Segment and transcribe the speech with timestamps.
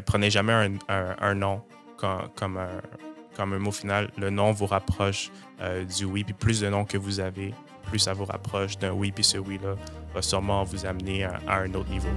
[0.00, 1.62] prenez jamais un, nom
[1.96, 2.80] comme, un,
[3.36, 4.10] comme un mot final.
[4.16, 5.30] Le nom vous rapproche
[5.60, 8.92] euh, du oui, puis plus de noms que vous avez, plus ça vous rapproche d'un
[8.92, 9.74] oui, puis ce oui-là
[10.14, 12.08] va sûrement vous amener à, un autre niveau.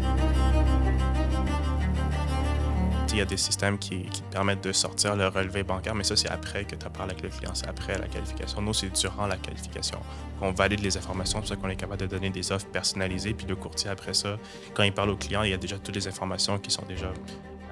[3.12, 6.30] Il y a des systèmes qui, permettent de sortir le relevé bancaire, mais ça, c'est
[6.30, 8.60] après que tu parlé avec le client, c'est après la qualification.
[8.60, 10.00] Nous, c'est durant la qualification
[10.40, 13.36] qu'on valide les informations, c'est pour ça qu'on est capable de donner des offres personnalisées.
[13.36, 14.40] Puis le courtier, après ça,
[14.74, 17.14] quand il parle au client, il y a déjà toutes les informations qui sont déjà.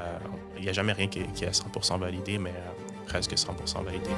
[0.01, 0.17] Euh,
[0.57, 4.09] il n'y a jamais rien qui, est à 100% validé, mais euh, presque 100% validé.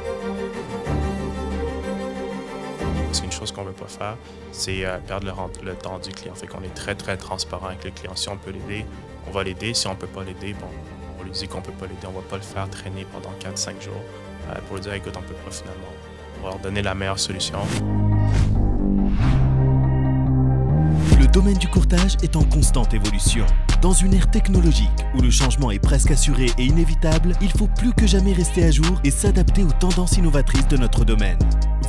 [3.12, 4.18] C'est une chose qu'on ne veut pas faire,
[4.52, 5.28] c'est euh, perdre
[5.64, 6.34] le, temps du client.
[6.36, 8.16] Fait qu'on est très, très transparent avec le client.
[8.16, 8.86] Si on peut l'aider,
[9.28, 9.73] on va l'aider.
[9.73, 10.68] Si on ne peut pas l'aider, bon,
[11.20, 12.08] on lui dit qu'on ne peut pas l'aider.
[12.08, 14.02] On ne va pas le faire traîner pendant 4-5 jours
[14.68, 15.88] pour lui dire, écoute, on ne peut pas finalement.
[16.40, 17.59] On va leur donner la meilleure solution.
[21.18, 23.45] Le domaine du courtage est en constante évolution.
[23.84, 27.92] Dans une ère technologique où le changement est presque assuré et inévitable, il faut plus
[27.92, 31.38] que jamais rester à jour et s'adapter aux tendances innovatrices de notre domaine.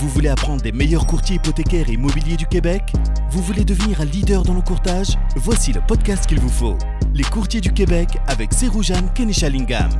[0.00, 2.82] Vous voulez apprendre des meilleurs courtiers hypothécaires et immobiliers du Québec?
[3.30, 5.16] Vous voulez devenir un leader dans le courtage?
[5.36, 6.76] Voici le podcast qu'il vous faut.
[7.14, 9.90] Les courtiers du Québec avec Seroujan Kenishalingam.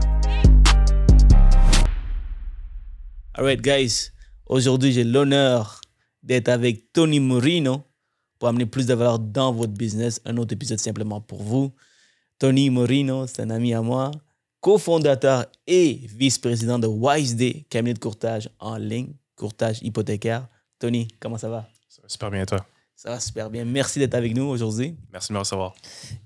[3.34, 4.10] Alright guys,
[4.46, 5.80] aujourd'hui j'ai l'honneur
[6.24, 7.84] d'être avec Tony Morino
[8.44, 10.20] pour amener plus de valeur dans votre business.
[10.26, 11.72] Un autre épisode simplement pour vous.
[12.38, 14.10] Tony Morino, c'est un ami à moi,
[14.60, 20.46] cofondateur et vice-président de WiseDay, cabinet de courtage en ligne courtage hypothécaire.
[20.78, 21.66] Tony, comment ça va?
[21.88, 22.66] Ça va super bien, toi?
[22.94, 23.64] Ça va super bien.
[23.64, 24.94] Merci d'être avec nous aujourd'hui.
[25.10, 25.72] Merci de me recevoir.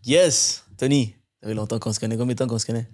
[0.05, 0.65] Yes!
[0.77, 2.17] Tony, ça fait longtemps qu'on se connaît.
[2.17, 2.89] Combien de temps qu'on se connaît?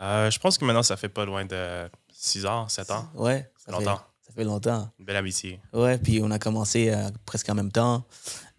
[0.00, 3.06] Euh, je pense que maintenant, ça fait pas loin de 6 ans, 7 ans.
[3.16, 3.50] Ouais.
[3.58, 4.00] Ça fait longtemps.
[4.22, 4.90] ça fait longtemps.
[4.98, 5.60] Une belle amitié.
[5.74, 8.06] Ouais, puis on a commencé euh, presque en même temps.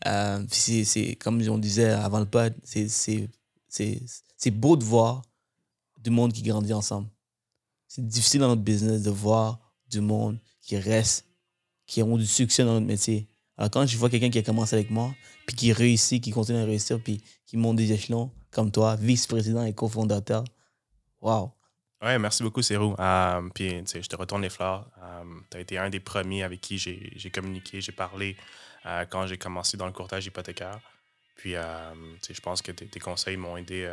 [0.06, 5.24] Euh, c'est comme on disait avant le pod, c'est beau de voir
[5.98, 7.10] du monde qui grandit ensemble.
[7.88, 9.60] C'est difficile dans notre business de voir
[9.90, 11.26] du monde qui restent,
[11.86, 13.28] qui ont du succès dans notre métier.
[13.58, 15.16] Alors, quand je vois quelqu'un qui a commencé avec moi,
[15.48, 19.64] puis qui réussit, qui continue à réussir, puis qui monte des échelons, comme toi, vice-président
[19.64, 20.44] et cofondateur,
[21.22, 21.50] waouh!
[22.04, 22.96] Ouais, merci beaucoup, Cérou.
[23.00, 24.88] Euh, puis, je te retourne les fleurs.
[25.02, 28.38] Euh, tu as été un des premiers avec qui j'ai communiqué, j'ai parlé
[28.88, 30.80] euh, quand j'ai commencé dans le courtage hypothécaire.
[31.36, 33.88] Puis, je pense que tes conseils m'ont aidé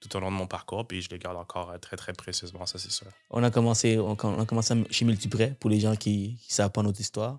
[0.00, 2.66] tout au long de mon parcours, puis je les garde encore euh, très, très précisément,
[2.66, 3.06] ça c'est sûr.
[3.28, 6.82] On a commencé, on, a commencé chez Multiprêt, pour les gens qui ne savent pas
[6.82, 7.38] notre histoire.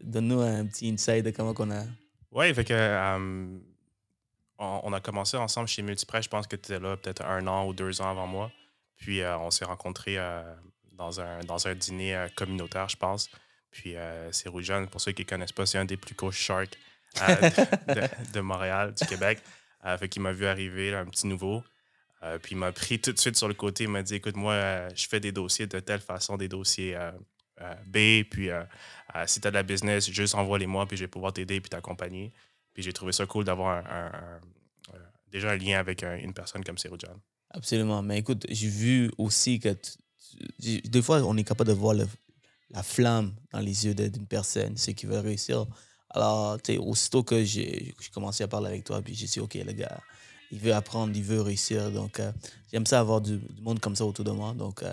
[0.00, 1.82] Donne-nous un petit insight de comment on a...
[2.30, 3.58] Oui, fait que euh,
[4.58, 7.66] on, a commencé ensemble chez Multiprêt, je pense que tu étais là peut-être un an
[7.66, 8.50] ou deux ans avant moi.
[8.96, 10.18] Puis euh, on s'est rencontrés
[10.92, 13.28] dans, un, dans un dîner communautaire, je pense.
[13.70, 13.94] Puis
[14.32, 16.76] c'est Rougeon, pour ceux qui ne connaissent pas, c'est un des plus gros sharks
[17.16, 19.40] de, de, Montréal, du Québec.
[19.98, 21.62] fait qu'il m'a vu arriver, un petit nouveau.
[22.22, 23.84] Euh, puis il m'a pris tout de suite sur le côté.
[23.84, 26.96] Il m'a dit Écoute, moi, euh, je fais des dossiers de telle façon, des dossiers
[26.96, 27.12] euh,
[27.86, 28.24] B.
[28.28, 28.48] Puis
[29.26, 32.32] si tu as de la business, juste envoie-les-moi, puis je vais pouvoir t'aider puis t'accompagner.
[32.74, 33.82] Puis j'ai trouvé ça cool d'avoir
[35.30, 37.18] déjà un lien avec une personne comme John.
[37.50, 38.02] Absolument.
[38.02, 39.76] Mais écoute, j'ai vu aussi que
[40.60, 41.94] des fois, on est capable de voir
[42.70, 45.66] la flamme dans les yeux d'une personne, ceux qui veulent réussir.
[46.10, 50.00] Alors, aussitôt que j'ai commencé à parler avec toi, puis j'ai dit, OK, le gars,
[50.50, 51.90] il veut apprendre, il veut réussir.
[51.90, 52.32] Donc, euh,
[52.72, 54.54] j'aime ça avoir du, monde comme ça autour de moi.
[54.54, 54.92] Donc, euh,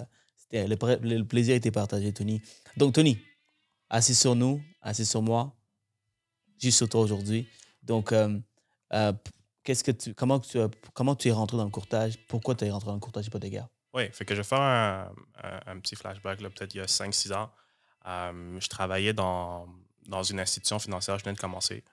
[0.52, 2.42] le, plaisir été partagé, Tony.
[2.78, 3.18] Donc, Tony,
[3.90, 5.54] assis sur nous, assis sur moi,
[6.60, 7.48] juste sur toi aujourd'hui.
[7.84, 8.40] Donc, euh,
[9.64, 10.58] qu'est-ce que tu, comment, tu,
[10.94, 12.18] comment tu es rentré dans le courtage?
[12.28, 13.68] Pourquoi tu es rentré dans le courtage hypothécaire?
[13.94, 15.10] Oui, fait que je vais faire un,
[15.66, 17.50] un, petit flashback, peut-être il y a 5-6 ans.
[18.06, 19.68] Je travaillais dans,
[20.08, 21.84] dans une institution financière, je venais de commencer.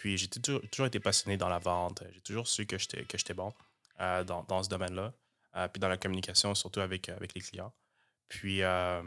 [0.00, 2.02] Puis j'ai toujours, été passionné dans la vente.
[2.14, 3.52] J'ai toujours su que j'étais, que j'étais bon
[4.00, 5.12] euh, dans, dans, ce domaine-là.
[5.56, 7.72] Euh, puis dans la communication, surtout avec, avec les clients.
[8.28, 9.02] Puis euh,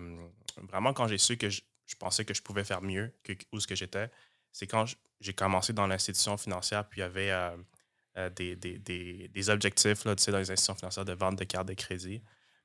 [0.70, 1.62] vraiment, quand j'ai su que je,
[1.98, 4.12] pensais que je pouvais faire mieux que où ce que j'étais,
[4.52, 4.86] c'est quand
[5.20, 7.56] j'ai commencé dans l'institution financière, puis il y avait
[8.36, 11.74] des, des, des, des, objectifs là, dans les institutions financières de vente de cartes de
[11.74, 12.22] crédit.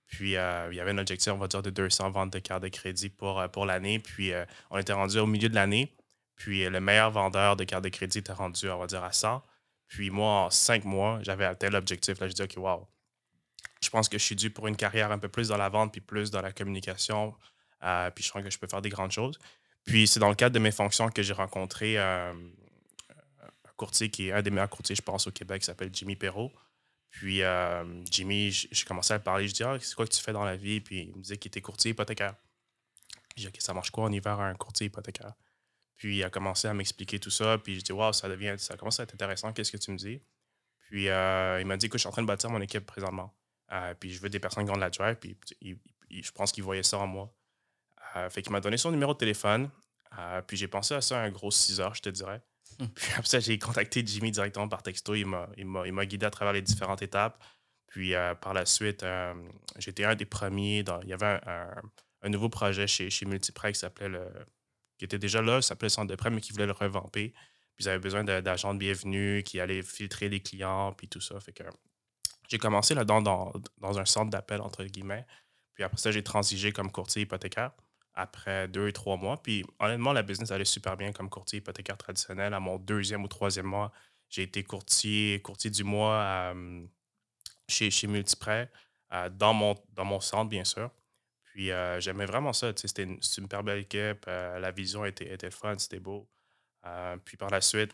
[0.08, 2.68] Puis, il y avait un objectif, on va dire, de 200 ventes de cartes de
[2.68, 3.98] crédit pour, pour l'année.
[3.98, 4.32] Puis,
[4.70, 5.94] on était rendu au milieu de l'année.
[6.38, 9.42] Puis le meilleur vendeur de cartes de crédit était rendu, on va dire, à 100.
[9.88, 12.20] Puis moi, en cinq mois, j'avais atteint l'objectif.
[12.20, 12.86] Là, je dis, OK, wow,
[13.82, 15.92] je pense que je suis dû pour une carrière un peu plus dans la vente,
[15.92, 17.34] puis plus dans la communication.
[17.82, 19.38] Euh, puis je crois que je peux faire des grandes choses.
[19.84, 24.28] Puis c'est dans le cadre de mes fonctions que j'ai rencontré euh, un courtier qui
[24.28, 26.52] est un des meilleurs courtiers, je pense, au Québec, qui s'appelle Jimmy Perrault.
[27.10, 29.48] Puis euh, Jimmy, j'ai commencé à parler.
[29.48, 30.80] Je dis, ah, c'est quoi que tu fais dans la vie?
[30.80, 32.34] Puis il me disait qu'il était courtier hypothécaire.
[33.36, 35.32] J'ai dit, OK, ça marche quoi en hiver un courtier hypothécaire?
[35.96, 37.58] Puis il a commencé à m'expliquer tout ça.
[37.58, 39.52] Puis j'ai dit, waouh, ça devient, ça commence à être intéressant.
[39.52, 40.22] Qu'est-ce que tu me dis?
[40.88, 43.34] Puis euh, il m'a dit, que je suis en train de bâtir mon équipe présentement.
[43.72, 45.16] Euh, puis je veux des personnes qui ont de la drive.
[45.16, 45.36] Puis
[46.10, 47.34] je pense qu'il voyait ça en moi.
[48.16, 49.70] Euh, fait qu'il m'a donné son numéro de téléphone.
[50.46, 52.40] Puis j'ai pensé à ça un gros 6 heures, je te dirais.
[52.94, 55.14] Puis après ça, j'ai contacté Jimmy directement par texto.
[55.14, 57.42] Il m'a guidé à travers les différentes étapes.
[57.88, 59.04] Puis par la suite,
[59.78, 60.84] j'étais un des premiers.
[61.02, 61.40] Il y avait
[62.22, 64.28] un, nouveau projet chez, chez Multiprès qui s'appelait le.
[64.98, 67.30] qui était déjà là, s'appelait le Centre de prêt, mais qui voulait le revamper.
[67.74, 71.38] Puis ils avaient besoin d'agents de bienvenue qui allaient filtrer les clients, puis tout ça.
[71.40, 71.64] Fait que
[72.48, 75.26] j'ai commencé là-dedans dans, dans un centre d'appel, entre guillemets.
[75.74, 77.72] Puis après ça, j'ai transigé comme courtier hypothécaire
[78.18, 79.40] après deux trois mois.
[79.40, 82.52] Puis honnêtement, la business allait super bien comme courtier hypothécaire traditionnel.
[82.52, 83.92] À mon deuxième ou troisième mois,
[84.28, 86.84] j'ai été courtier, courtier du mois euh,
[87.68, 88.70] chez, chez Multiprêt,
[89.12, 90.90] euh, dans, mon, dans mon centre, bien sûr.
[91.44, 92.72] Puis euh, j'aimais vraiment ça.
[92.74, 94.26] C'était une super belle équipe.
[94.26, 96.28] la vision était, était fun, c'était beau.
[97.24, 97.92] puis par la suite,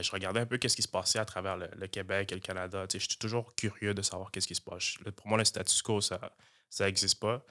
[0.00, 2.86] je regardais un peu qu'est-ce qui se passait à travers le, Québec et le Canada.
[2.92, 4.96] Je suis toujours curieux de savoir qu'est-ce qui se passe.
[5.16, 6.20] Pour moi, le status quo, ça
[6.80, 7.44] n'existe pas.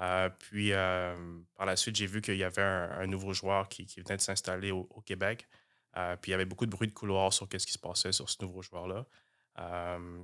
[0.00, 1.14] Euh, puis euh,
[1.54, 4.70] par la suite, j'ai vu qu'il y avait un, nouveau joueur qui, venait de s'installer
[4.70, 5.48] au, Québec.
[5.96, 8.12] Euh, puis il y avait beaucoup de bruit de couloir sur ce qui se passait
[8.12, 9.06] sur ce nouveau joueur-là,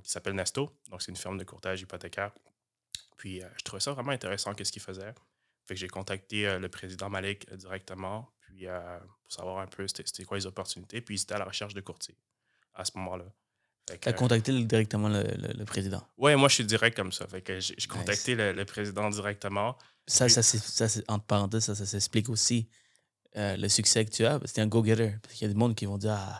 [0.03, 0.71] qui s'appelle Nesto.
[0.89, 2.31] Donc c'est une firme de courtage hypothécaire.
[3.17, 5.13] Puis je trouvais ça vraiment intéressant qu'est-ce qu'il faisait.
[5.65, 8.67] Fait que j'ai contacté le président Malik directement, puis
[9.23, 11.01] pour savoir un peu c'était quoi les opportunités.
[11.01, 12.17] Puis il était à la recherche de courtiers
[12.75, 13.25] à ce moment-là.
[13.85, 16.01] Tu as contacté directement le, président?
[16.17, 17.27] Oui, moi, je suis direct comme ça.
[17.27, 19.77] Fait que j'ai contacté le, président directement.
[20.07, 22.69] Ça, ça, ça entre parenthèses, ça, ça s'explique aussi
[23.35, 24.39] euh, le succès que tu as.
[24.45, 25.15] C'est un go-getter.
[25.21, 26.39] Parce qu'il y a des monde qui vont dire Ah,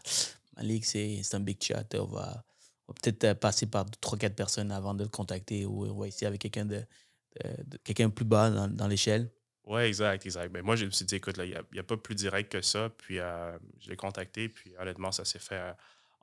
[0.57, 1.85] Malik, c'est un big chat.
[1.95, 2.43] On va,
[2.87, 6.41] peut-être euh, passer par 3-4 personnes avant de le contacter ou on va essayer avec
[6.41, 6.83] quelqu'un de,
[7.83, 9.31] quelqu'un plus bas dans, l'échelle.
[9.65, 10.51] Oui, exact, exact.
[10.51, 12.89] Ben, moi, je me suis dit, écoute, il n'y a, pas plus direct que ça.
[12.89, 14.49] Puis, euh, je l'ai contacté.
[14.49, 15.73] Puis, honnêtement, ça s'est fait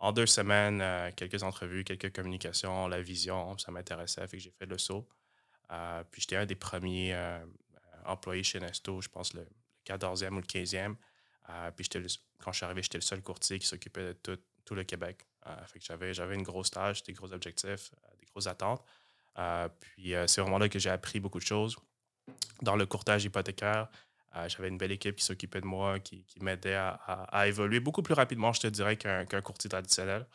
[0.00, 4.50] en deux semaines, euh, quelques entrevues, quelques communications, la vision, ça m'intéressait, fait que j'ai
[4.50, 5.06] fait le saut.
[5.70, 7.44] Euh, puis j'étais un des premiers euh,
[8.06, 9.46] employés chez Nesto, je pense le
[9.86, 10.96] 14e ou le 15e.
[11.76, 11.88] puis
[12.38, 15.26] quand je suis arrivé, j'étais le seul courtier qui s'occupait de tout, le Québec.
[15.66, 18.84] fait que j'avais, j'avais une grosse tâche, des gros objectifs, des grosses attentes.
[19.80, 21.76] puis c'est vraiment là que j'ai appris beaucoup de choses.
[22.62, 23.88] Dans le courtage hypothécaire,
[24.36, 28.14] euh, j'avais une belle équipe qui s'occupait de moi, qui, m'aidait à, évoluer beaucoup plus
[28.14, 30.26] rapidement, je te dirais, qu'un courtier traditionnel.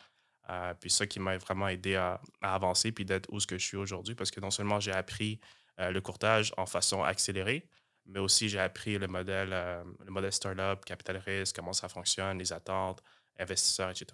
[0.48, 3.66] Euh, puis ça qui m'a vraiment aidé à, avancer puis d'être où ce que je
[3.66, 5.40] suis aujourd'hui parce que non seulement j'ai appris
[5.80, 7.68] euh, le courtage en façon accélérée,
[8.04, 12.52] mais aussi j'ai appris le modèle, le modèle startup, capital risque, comment ça fonctionne, les
[12.52, 13.02] attentes,
[13.38, 14.06] investisseurs, etc.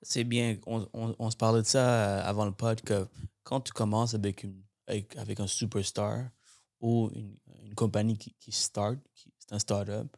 [0.00, 0.58] C'est bien.
[0.66, 3.08] On, se parlait de ça avant le pod que
[3.42, 6.30] quand tu commences avec, une, avec, avec un superstar,
[6.80, 10.16] ou une, une compagnie qui, qui start, qui, c'est un startup,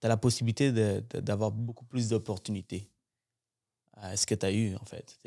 [0.00, 2.90] tu as la possibilité d'avoir beaucoup plus d'opportunités.
[4.04, 5.18] Euh, ce que tu as eu, en fait.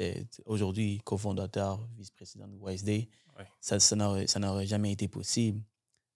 [0.45, 3.09] Aujourd'hui, cofondateur, vice-président de WiseDay,
[3.59, 5.61] ça, ça n'aurait jamais été possible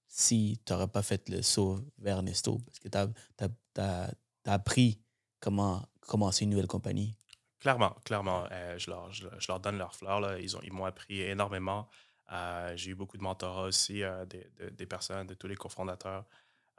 [0.07, 4.11] si tu n'aurais pas fait le saut vers Nesto, parce que tu as,
[4.45, 5.01] appris
[5.39, 7.17] comment commencer une nouvelle compagnie.
[7.59, 8.45] Clairement, clairement.
[8.51, 10.19] Euh, je, leur, je, leur, donne leurs fleurs.
[10.19, 10.39] Là.
[10.39, 11.89] Ils, ont, ils m'ont appris énormément.
[12.31, 16.25] Euh, j'ai eu beaucoup de mentorat aussi euh, des, des, personnes, de tous les cofondateurs.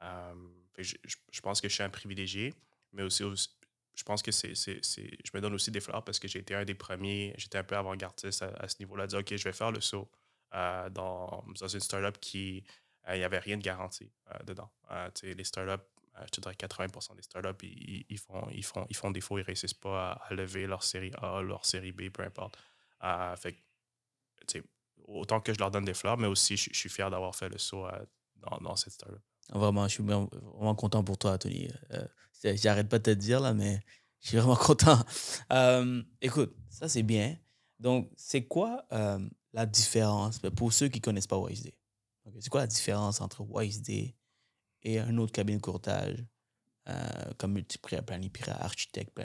[0.03, 0.35] Euh,
[0.79, 2.55] je, pense que je suis un privilégié,
[2.93, 3.23] mais aussi,
[3.95, 6.65] je pense que c'est, je me donne aussi des fleurs parce que j'ai été un
[6.65, 9.81] des premiers, j'étais un peu avant-gardiste à, ce niveau-là, dire OK, je vais faire le
[9.81, 10.11] saut
[10.53, 12.65] dans, dans, une startup qui,
[13.09, 14.11] il n'y avait rien de garanti
[14.45, 14.71] dedans.
[15.23, 15.85] les startups,
[16.25, 19.43] je te dirais 80% des startups, ils, ils, font, ils, font, ils font défaut, ils
[19.43, 22.59] ne réussissent pas à, lever leur série A, leur série B, peu importe.
[23.39, 23.57] fait
[25.07, 27.59] autant que je leur donne des fleurs, mais aussi je, suis fier d'avoir fait le
[27.59, 27.99] saut euh,
[28.61, 29.21] dans, cette startup.
[29.51, 31.69] Vraiment, je suis vraiment, content pour toi, Tony.
[31.93, 32.07] Euh,
[32.55, 33.81] j'arrête pas de te dire là, mais
[34.21, 34.99] je suis vraiment content.
[35.53, 37.37] Euh, écoute, ça c'est bien.
[37.79, 38.87] Donc, c'est quoi
[39.53, 40.39] la différence?
[40.57, 41.73] Pour ceux qui ne connaissent pas WiseD?
[42.41, 44.15] C'est quoi la différence entre WiseD
[44.83, 46.25] et un autre cabinet de courtage
[47.37, 49.21] comme Multiprêt, Planiprêt, Architect,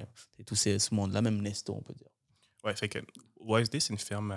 [0.46, 2.10] tout ce monde-là, même Nesto, on peut dire?
[2.64, 3.00] Oui, fait que
[3.40, 4.36] WiseD, c'est une firme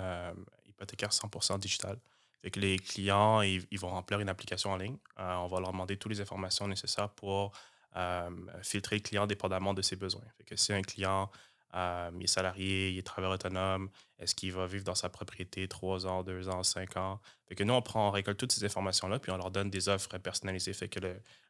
[0.75, 1.99] hypothécaire 100% digital.
[2.45, 4.97] Fait que les clients, ils, vont remplir une application en ligne.
[5.19, 7.53] Euh, on va leur demander toutes les informations nécessaires pour
[7.95, 8.29] euh,
[8.61, 10.25] filtrer le client dépendamment de ses besoins.
[10.37, 11.31] Fait que si un client
[11.73, 13.89] euh, est salarié, il est travailleur autonome,
[14.19, 17.19] est-ce qu'il va vivre dans sa propriété 3 ans, 2 ans, 5 ans?
[17.47, 19.89] Fait que nous, on prend, on récolte toutes ces informations-là, puis on leur donne des
[19.89, 20.73] offres personnalisées.
[20.73, 20.99] Fait que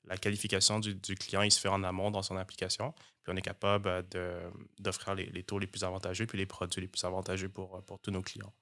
[0.06, 3.42] la qualification du, client, il se fait en amont dans son application, puis on est
[3.42, 4.06] capable
[4.80, 8.00] d'offrir les, les, taux les plus avantageux, puis les produits les plus avantageux pour, pour
[8.00, 8.54] tous nos clients.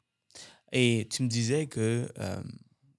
[0.74, 2.44] Et tu me disais que, euh,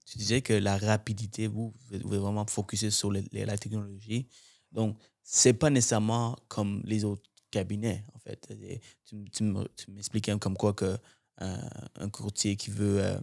[0.06, 4.28] tu disais que la rapidité, vous, vous pouvez vraiment focuser sur la technologie.
[4.72, 8.48] Donc, ce n'est pas nécessairement comme les autres cabinets, en fait.
[9.04, 10.96] tu, tu m'expliquais comme quoi que
[11.38, 13.18] un courtier qui veut, euh,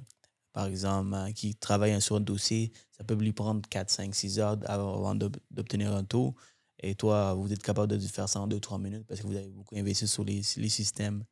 [0.53, 4.39] par exemple, euh, qui travaille sur un dossier, ça peut lui prendre 4, 5, 6
[4.39, 6.36] heures avant d'obtenir un taux.
[6.79, 9.48] Et toi, vous êtes capable de faire ça en 2-3 minutes parce que vous avez
[9.48, 11.24] beaucoup investi sur les, les systèmes.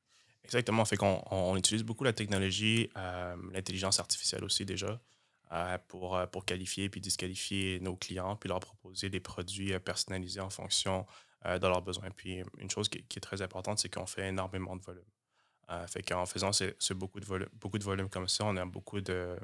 [0.50, 0.84] Exactement.
[0.86, 2.90] Fait qu'on on utilise beaucoup la technologie,
[3.54, 5.00] l'intelligence artificielle aussi déjà,
[5.88, 11.06] pour, pour qualifier puis disqualifier nos clients, puis leur proposer des produits personnalisés en fonction
[11.46, 12.10] euh, dans leurs besoins.
[12.12, 15.06] Puis une chose qui, est très importante, c'est qu'on fait énormément de volume.
[15.70, 18.66] Euh, fait qu'en faisant ce, beaucoup, de volume, beaucoup de volume comme ça, on a
[18.66, 19.38] beaucoup de,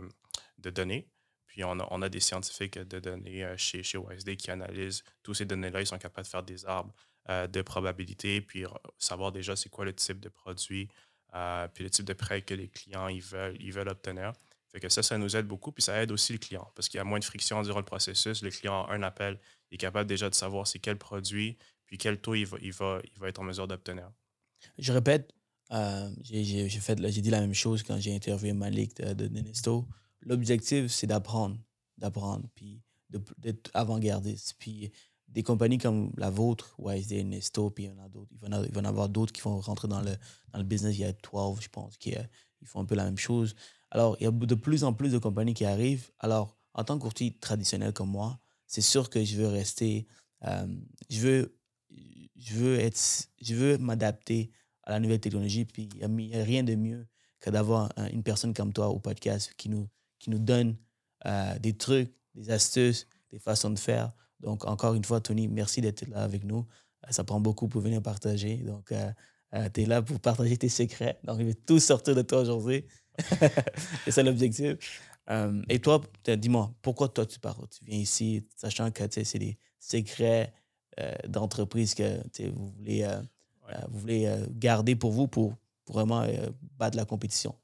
[0.57, 1.07] de données.
[1.47, 5.05] Puis on a, on a, des scientifiques de données euh, chez, chez OSD qui analysent
[5.24, 5.79] tous ces données-là.
[5.79, 6.93] Ils sont capables de faire des arbres
[7.27, 8.65] de probabilité, puis
[8.98, 10.89] savoir déjà c'est quoi le type de produit,
[11.74, 14.34] puis le type de prêt que les clients ils veulent, ils veulent obtenir.
[14.72, 16.98] Fait que ça, ça nous aide beaucoup, puis ça aide aussi le client, parce qu'il
[16.98, 18.41] y a moins de friction durant le processus.
[18.41, 19.39] Le client, un appel,
[19.72, 22.74] il est capable déjà de savoir c'est quel produit, puis quel taux il va, il
[22.74, 24.12] va, il va être en mesure d'obtenir.
[24.77, 25.34] Je répète,
[25.72, 29.41] euh, j'ai dit la même chose quand j'ai interviewé Malik de, de.
[30.22, 31.58] L'objectif, c'est d'apprendre,
[31.98, 32.82] d'apprendre, puis
[33.38, 34.55] d'être avant-gardiste.
[34.60, 34.91] Puis
[35.36, 38.32] des compagnies comme la vôtre, YSD, Nesto, puis il y en a d'autres.
[38.34, 40.15] Il va y en avoir d'autres qui vont rentrer dans le,
[40.54, 40.96] dans le business.
[40.96, 42.15] Il y a 12, je pense, qui
[42.62, 43.54] ils font un peu la même chose.
[43.92, 46.10] Alors, il y a de plus en plus de compagnies qui arrivent.
[46.20, 50.08] Alors, en tant que courtier traditionnel comme moi, c'est sûr que je veux rester,
[50.46, 50.68] euh,
[51.10, 51.56] je veux
[52.38, 53.00] je veux être,
[53.42, 54.51] je veux m'adapter
[54.84, 55.65] à la nouvelle technologie.
[55.65, 57.08] Puis il n'y a, rien de mieux
[57.39, 59.89] que d'avoir une personne comme toi au podcast qui nous,
[60.20, 60.77] qui nous donne
[61.25, 64.13] euh, des trucs, des astuces, des façons de faire.
[64.39, 66.65] Donc, encore une fois, Tony, merci d'être là avec nous.
[67.06, 68.58] Euh, ça prend beaucoup pour venir partager.
[68.58, 69.12] Donc, euh,
[69.74, 71.20] tu es là pour partager tes secrets.
[71.24, 72.86] Donc, il veut tout sortir de toi aujourd'hui.
[74.04, 74.75] C'est ça l'objectif.
[75.70, 77.60] et toi, dis-moi, pourquoi toi tu pars?
[77.70, 80.54] Tu viens ici, sachant que c'est des secrets
[81.00, 83.20] euh, d'entreprise que vous voulez, euh,
[83.70, 85.56] euh, vous voulez garder pour vous pour,
[85.88, 86.25] vraiment
[86.77, 87.56] battre la compétition?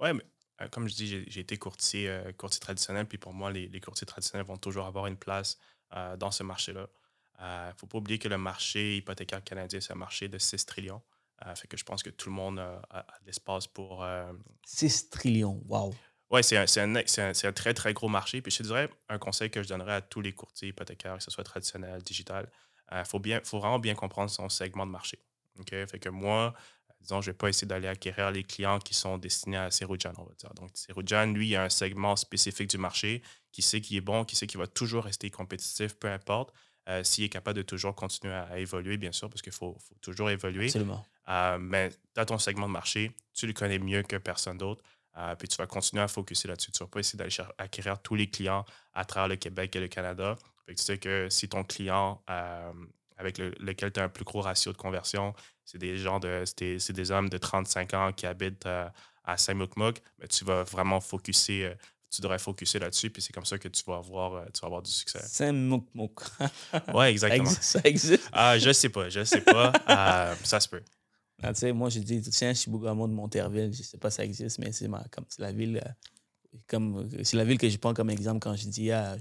[0.00, 3.80] Oui, mais comme je dis, j'ai été courtier, courtier traditionnel, puis pour moi, les, les,
[3.80, 5.58] courtiers traditionnels vont toujours avoir une place
[5.90, 6.86] dans ce marché-là.
[7.40, 10.66] Il ne faut pas oublier que le marché hypothécaire canadien, c'est un marché de 6
[10.66, 11.02] trillions.
[11.54, 14.06] fait que je pense que tout le monde a, de l'espace pour.
[14.64, 15.94] 6 trillions, wow!
[16.30, 17.02] Oui, c'est un, un,
[17.44, 18.42] un, très, très gros marché.
[18.42, 21.22] Puis je te dirais, un conseil que je donnerais à tous les courtiers hypothécaires, que
[21.22, 22.50] ce soit traditionnel, digital,
[22.90, 25.18] il euh, faut, bien, faut vraiment bien comprendre son segment de marché.
[25.58, 25.70] OK?
[25.70, 26.54] Fait que moi,
[27.00, 30.12] disons, je ne vais pas essayer d'aller acquérir les clients qui sont destinés à Serujan,
[30.18, 30.52] on va dire.
[30.54, 33.22] Donc, Serujan, lui, il a un segment spécifique du marché
[33.52, 36.52] qui sait qu'il est bon, qui sait qu'il va toujours rester compétitif, peu importe.
[36.88, 39.94] Euh, s'il est capable de toujours continuer à, évoluer, bien sûr, parce qu'il faut, faut,
[40.00, 40.66] toujours évoluer.
[40.66, 41.04] Absolument.
[41.28, 44.84] Euh, mais tu as ton segment de marché, tu le connais mieux que personne d'autre,
[45.38, 46.70] puis tu vas continuer à focuser là-dessus.
[46.70, 49.80] Tu ne vas pas essayer d'aller acquérir tous les clients à travers le Québec et
[49.80, 50.36] le Canada
[50.74, 52.72] tu sais que si ton client euh,
[53.16, 55.34] avec lequel tu as un plus gros ratio de conversion,
[55.66, 58.88] c'est des gens de c'est des, hommes de 35 ans qui habitent euh,
[59.24, 61.74] à Saint-Mukmuk, mais tu vas vraiment focuser, euh,
[62.08, 64.82] tu devrais focuser là-dessus, puis c'est comme ça que tu vas avoir, tu vas avoir
[64.82, 65.18] du succès.
[65.22, 66.20] Saint-Mukmuk.
[66.94, 67.50] oui, exactement.
[67.50, 68.30] Ça existe?
[68.32, 69.72] Ah, je sais pas, je sais pas.
[70.44, 70.82] ça se peut.
[71.42, 74.24] Ah, tu sais, moi, je dis, tiens, Chibougamau de Monterville, je sais pas si ça
[74.24, 74.88] existe, mais c'est
[75.38, 75.82] la ville,
[76.68, 79.16] comme, c'est la ville que je prends comme exemple quand je dis, ah,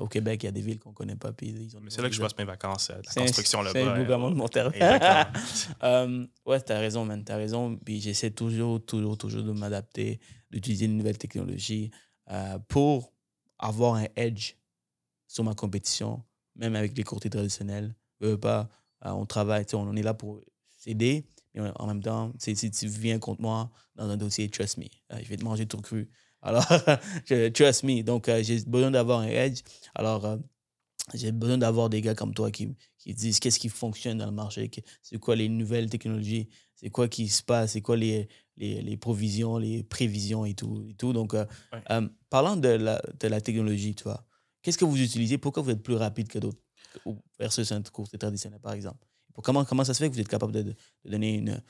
[0.00, 1.32] au Québec, il y a des villes qu'on ne connaît pas.
[1.32, 3.78] Puis c'est là que je passe mes vacances, euh, la construction là-bas.
[3.78, 4.80] C'est le gouvernement de Monterrey.
[5.80, 7.24] um, ouais, tu as raison, man.
[7.24, 7.76] Tu as raison.
[7.76, 10.20] Puis j'essaie toujours, toujours, toujours de m'adapter,
[10.50, 11.90] d'utiliser une nouvelle technologie
[12.30, 13.12] euh, pour
[13.58, 14.54] avoir un edge
[15.26, 16.22] sur ma compétition,
[16.56, 17.94] même avec les courtiers traditionnels.
[18.40, 18.68] pas,
[19.04, 20.40] euh, on travaille, on est là pour
[20.78, 24.84] s'aider, mais en même temps, si tu viens contre moi dans un dossier, trust me,
[25.10, 26.08] je vais te manger tout cru.
[26.42, 26.64] Alors,
[27.54, 28.02] trust me.
[28.02, 29.60] Donc, euh, j'ai besoin d'avoir un edge.
[29.94, 30.36] Alors, euh,
[31.14, 34.32] j'ai besoin d'avoir des gars comme toi qui, qui disent qu'est-ce qui fonctionne dans le
[34.32, 34.70] marché,
[35.02, 38.96] c'est quoi les nouvelles technologies, c'est quoi qui se passe, c'est quoi les, les, les,
[38.96, 40.86] provisions, les prévisions et tout.
[40.88, 41.12] Et tout.
[41.12, 41.46] Donc, euh,
[42.30, 44.24] parlant de la, de la technologie, tu vois,
[44.62, 45.38] qu'est-ce que vous utilisez?
[45.38, 46.60] Pourquoi vous êtes plus rapide que d'autres?
[47.38, 49.06] Versus un cours traditionnel, par exemple?
[49.42, 51.62] Comment, comment ça se fait que vous êtes capable de, de donner une,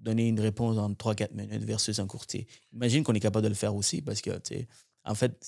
[0.00, 2.46] donner une réponse en 3-4 minutes versus un courtier.
[2.72, 4.30] Imagine qu'on est capable de le faire aussi parce que,
[5.04, 5.46] en fait,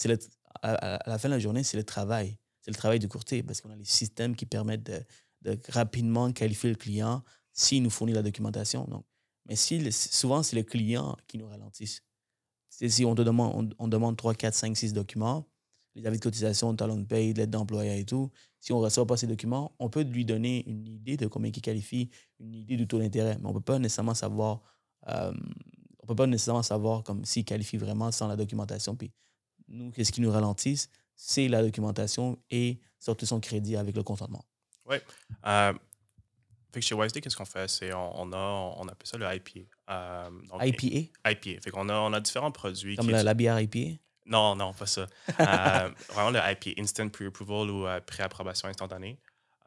[0.62, 2.38] à, la fin de la journée, c'est le travail.
[2.60, 4.84] C'est le travail du courtier parce qu'on a les systèmes qui permettent
[5.42, 8.84] de, rapidement qualifier le client s'il nous fournit la documentation.
[8.84, 9.04] Donc,
[9.48, 12.02] mais si, souvent, c'est le client qui nous ralentisse.
[12.70, 15.46] Si on te demande, on, demande 3, 4, 5, 6 documents,
[15.94, 18.30] les avis de cotisation, talon de paye, l'aide d'employeur et tout,
[18.62, 21.50] si on ne reçoit pas ces documents, on peut lui donner une idée de combien
[21.52, 24.62] il qualifie, une idée du taux d'intérêt, mais on ne peut pas nécessairement savoir,
[25.08, 25.32] euh,
[25.98, 28.94] on peut pas nécessairement savoir comme s'il qualifie vraiment sans la documentation.
[28.94, 29.10] Puis
[29.66, 34.44] nous, qu'est-ce qui nous ralentisse, c'est la documentation et sortir son crédit avec le consentement.
[34.86, 34.98] Oui.
[35.44, 35.72] Euh,
[36.72, 37.68] Fait que chez YSD, qu'est-ce qu'on fait?
[37.68, 39.60] C'est on, on, a, on appelle ça le IPA.
[39.90, 41.10] Euh, donc, IPA?
[41.28, 41.60] IPA.
[41.60, 42.94] Fait qu'on a, on a différents produits.
[42.94, 43.98] Comme la, la, bière IPA?
[44.26, 45.06] Non, non, pas ça.
[45.40, 49.18] euh, vraiment le IPA, Instant Pre-Approval ou euh, pré-approbation instantanée.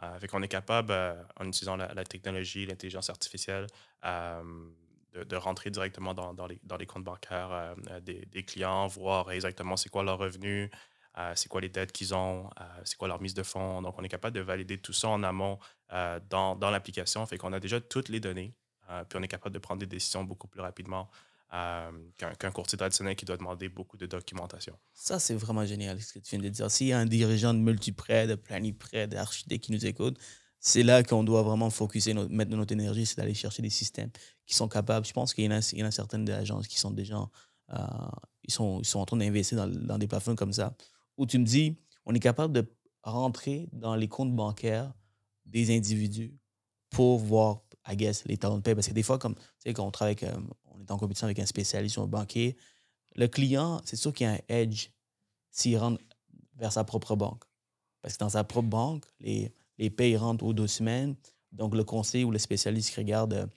[0.04, 3.68] Euh, fait qu'on est capable, euh, en utilisant la, technologie, l'intelligence artificielle,
[4.04, 10.70] de, rentrer directement dans, les, comptes bancaires des, clients, voir exactement c'est quoi leur revenu,
[11.36, 12.50] c'est quoi les dettes qu'ils ont,
[12.84, 13.82] c'est quoi leur mise de fonds.
[13.82, 15.58] Donc, on est capable de valider tout ça en amont
[16.30, 17.26] dans, dans l'application.
[17.26, 18.54] Fait qu'on a déjà toutes les données,
[19.08, 21.10] puis on est capable de prendre des décisions beaucoup plus rapidement.
[21.54, 24.76] Euh, qu'un qu courtier traditionnel qui doit demander beaucoup de documentation.
[24.94, 26.72] Ça, c'est vraiment génial ce que tu viens de dire.
[26.72, 30.18] S'il y a un dirigeant de multiprêt, de planiprêt, d'architecte qui nous écoute,
[30.60, 34.10] c'est là qu'on doit vraiment focuser, notre, mettre notre énergie, c'est d'aller chercher des systèmes
[34.48, 35.06] qui sont capables.
[35.06, 37.30] Je pense qu'il y, en a certaines agences qui sont déjà,
[37.72, 37.78] euh,
[38.44, 40.76] ils, sont, ils sont en train d'investir dans, des plateformes comme ça,
[41.16, 42.66] où tu me dis, on est capable de
[43.04, 44.92] rentrer dans les comptes bancaires
[45.46, 46.36] des individus
[46.90, 48.74] pour voir, I guess, les talents de paie.
[48.74, 51.40] Parce que des fois, comme, tu sais, quand on travaille avec, on en compétition avec
[51.40, 52.58] un spécialiste ou un banquier,
[53.16, 54.90] le client, c'est sûr qu'il y a un edge
[55.52, 56.02] s'il rentre
[56.56, 57.44] vers sa propre banque.
[58.02, 61.16] Parce que dans sa propre banque, les, les payes rentrent aux deux semaines.
[61.52, 63.50] Donc, le conseiller ou le spécialiste qui regarde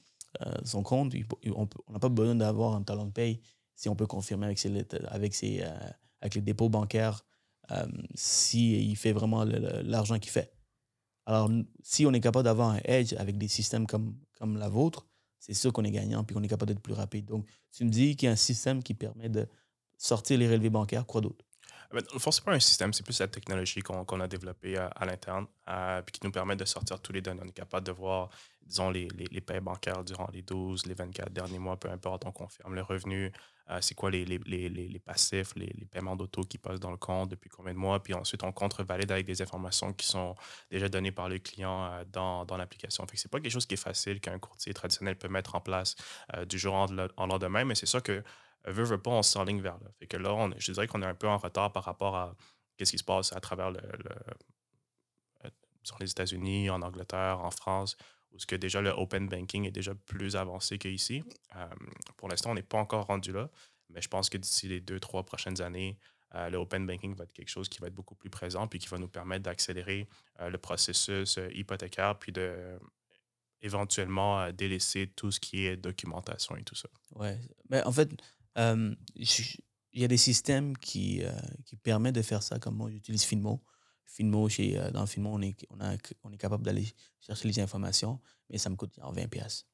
[0.46, 1.14] euh, son compte,
[1.46, 3.40] on n'a pas besoin d'avoir un talent de paye
[3.74, 5.76] si on peut confirmer avec, ses, avec, ses, euh,
[6.20, 7.24] avec les dépôts bancaires
[7.70, 10.52] euh, s'il fait vraiment l'argent qu'il fait.
[11.26, 11.50] Alors,
[11.82, 15.06] si on est capable d'avoir un edge avec des systèmes comme, comme la vôtre,
[15.38, 17.26] c'est sûr qu'on est gagnant puis qu'on est capable d'être plus rapide.
[17.26, 19.46] Donc, tu me dis qu'il y a un système qui permet de
[19.96, 21.44] sortir les relevés bancaires, quoi d'autre?
[21.92, 25.06] Mais ce n'est pas un système, c'est plus la technologie qu'on qu a développée à,
[25.06, 27.40] l'interne, euh, puis qui nous permet de sortir tous les données.
[27.42, 28.28] On est capable de voir,
[28.62, 32.26] disons, les, les, les bancaires durant les 12, les 24 derniers mois, peu importe.
[32.26, 33.32] On confirme le revenu,
[33.70, 37.30] euh, c'est quoi les, les, les, passifs, les, paiements d'auto qui passent dans le compte,
[37.30, 38.02] depuis combien de mois?
[38.02, 40.34] Puis ensuite, on contre-valide avec des informations qui sont
[40.70, 43.04] déjà données par le client euh, dans, dans l'application.
[43.04, 45.96] Que c'est pas quelque chose qui est facile qu'un courtier traditionnel peut mettre en place
[46.34, 48.22] euh, du jour en lendemain, mais c'est ça que
[48.66, 49.90] veut, veut pas, on s'enligne vers là.
[49.98, 52.34] Fait que là, on, je dirais qu'on est un peu en retard par rapport à
[52.76, 53.80] qu'est-ce qui se passe à travers le
[55.88, 57.96] sur les États-Unis, en Angleterre, en France,
[58.32, 61.22] où ce que déjà le open banking est déjà plus avancé qu'ici.
[61.56, 61.66] Euh,
[62.16, 63.50] pour l'instant, on n'est pas encore rendu là,
[63.90, 65.98] mais je pense que d'ici les deux, trois prochaines années,
[66.34, 68.78] euh, le open banking va être quelque chose qui va être beaucoup plus présent puis
[68.78, 70.08] qui va nous permettre d'accélérer
[70.40, 72.78] euh, le processus hypothécaire puis de
[73.60, 76.88] éventuellement délaisser tout ce qui est documentation et tout ça.
[77.16, 78.08] Ouais, mais en fait,
[78.56, 81.22] il y a des systèmes qui,
[81.64, 83.60] qui permettent de faire ça, comme moi j'utilise Finmo.
[84.08, 85.94] Finmo, chez, euh, dans Finmo, on est, on, a,
[86.24, 86.86] on est capable d'aller
[87.20, 88.18] chercher les informations,
[88.48, 89.66] mais ça me coûte 20 pièces.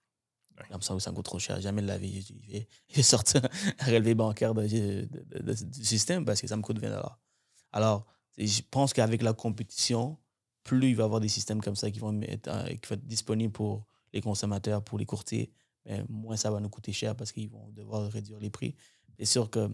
[0.71, 1.61] Comme ça, ça me coûte trop cher.
[1.61, 3.43] Jamais de la vie, je vais, je vais sortir
[3.79, 7.01] un relevé bancaire de, de, de, du système parce que ça me coûte 20
[7.73, 10.19] Alors, je pense qu'avec la compétition,
[10.65, 13.07] plus il va y avoir des systèmes comme ça qui vont être, qui vont être
[13.07, 15.53] disponibles pour les consommateurs, pour les courtiers,
[15.87, 18.75] mais moins ça va nous coûter cher parce qu'ils vont devoir réduire les prix.
[19.19, 19.71] C'est sûr que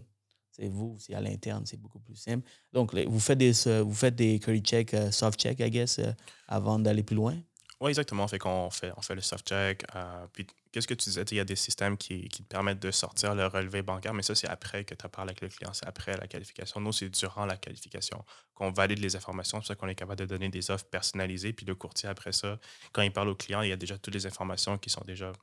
[0.51, 2.47] c'est vous, c'est à l'interne, c'est beaucoup plus simple.
[2.73, 6.13] Donc, vous faites des, vous faites des curry check, uh, soft check, I guess, uh,
[6.47, 7.35] avant d'aller plus loin?
[7.81, 8.27] Oui, exactement.
[8.27, 9.83] Fait qu'on fait, on fait le soft check.
[9.95, 11.23] Euh, puis, qu'est-ce que tu disais?
[11.31, 14.21] Il y a des systèmes qui, qui, te permettent de sortir le relevé bancaire, mais
[14.21, 16.79] ça, c'est après que tu parlé avec le client, c'est après la qualification.
[16.79, 19.57] Nous, c'est durant la qualification qu'on valide les informations.
[19.57, 21.53] C'est pour ça qu'on est capable de donner des offres personnalisées.
[21.53, 22.59] Puis, le courtier, après ça,
[22.91, 25.29] quand il parle au client, il y a déjà toutes les informations qui sont déjà
[25.29, 25.33] euh,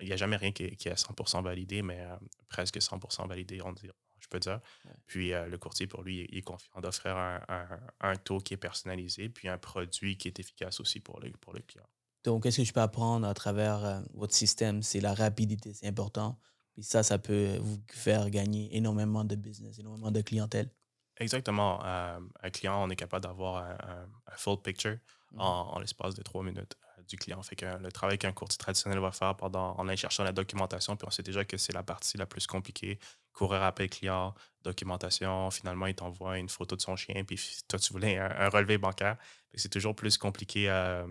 [0.00, 2.16] il n'y a jamais rien qui est, qui est à 100% validé, mais euh,
[2.48, 3.88] presque 100% validé, on dit,
[4.20, 4.60] je peux dire.
[4.84, 4.92] Ouais.
[5.06, 7.66] Puis euh, le courtier, pour lui, il est confiant d'offrir un, un,
[8.00, 11.52] un, taux qui est personnalisé, puis un produit qui est efficace aussi pour le, pour
[11.52, 11.86] le client.
[12.24, 14.82] Donc, qu'est-ce que je peux apprendre à travers votre système?
[14.82, 16.38] C'est la rapidité, c'est important.
[16.72, 20.70] Puis ça, ça peut vous faire gagner énormément de business, énormément de clientèle.
[21.18, 21.84] Exactement.
[21.84, 24.98] un client, on est capable d'avoir un, full picture
[25.32, 25.42] mm -hmm.
[25.42, 26.76] en, en l'espace de trois minutes
[27.08, 27.42] du client.
[27.42, 30.96] Fait que le travail qu'un courtier traditionnel va faire pendant, en allant chercher la documentation,
[30.96, 32.98] puis on sait déjà que c'est la partie la plus compliquée.
[33.32, 37.38] Courir après client, documentation, finalement, il t'envoie une photo de son chien, puis
[37.68, 39.16] toi, tu voulais un, relevé bancaire.
[39.54, 41.06] C'est toujours plus compliqué euh,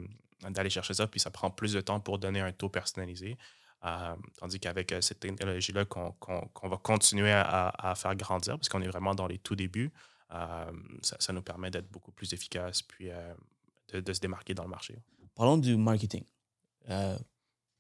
[0.49, 3.38] d'aller chercher ça, puis ça prend plus de temps pour donner un taux personnalisé.
[3.86, 8.69] Euh, tandis qu'avec euh, cette technologie-là qu'on qu qu va continuer à, faire grandir, parce
[8.69, 9.91] qu'on est vraiment dans les tout débuts,
[11.01, 13.10] ça, nous permet d'être beaucoup plus efficace, puis
[13.93, 14.97] de, se démarquer dans le marché
[15.36, 16.24] parlons du marketing.
[16.89, 17.17] Euh,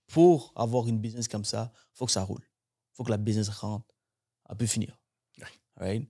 [0.07, 2.41] pour avoir une business comme ça, il faut que ça roule.
[2.41, 3.85] Il faut que la business rentre.
[4.49, 4.97] Elle peut finir.
[5.77, 6.07] Right?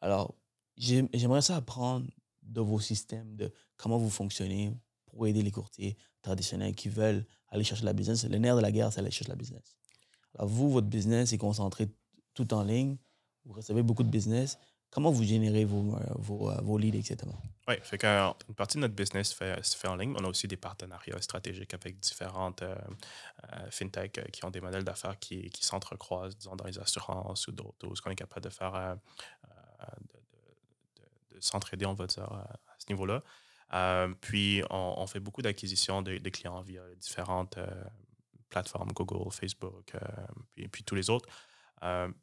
[0.00, 0.34] Alors,
[0.76, 2.06] j'aimerais ça apprendre
[2.42, 4.72] de vos systèmes, de comment vous fonctionnez
[5.06, 8.24] pour aider les courtiers traditionnels qui veulent aller chercher la business.
[8.24, 9.76] Le nerf de la guerre, c'est aller chercher la business.
[10.34, 11.88] Alors, vous, votre business est concentré
[12.32, 12.96] tout en ligne.
[13.44, 14.58] Vous recevez beaucoup de business.
[14.92, 17.26] Comment vous générez vos, vos, vos leads, etc.
[17.68, 20.14] Oui, fait qu'une partie de notre business se fait, se fait, en ligne.
[20.18, 22.74] On a aussi des partenariats stratégiques avec différentes euh,
[23.52, 27.46] euh, fintechs euh, qui ont des modèles d'affaires qui, qui s'entrecroisent, disons, dans les assurances
[27.46, 28.96] ou d'autres, ce qu'on est capable de faire,
[31.32, 33.22] de, s'entraider, on va dire, à ce niveau-là.
[34.20, 37.58] puis, on, fait beaucoup d'acquisitions de, clients via différentes
[38.48, 39.92] plateformes, Google, Facebook,
[40.50, 41.28] puis, puis, tous les autres.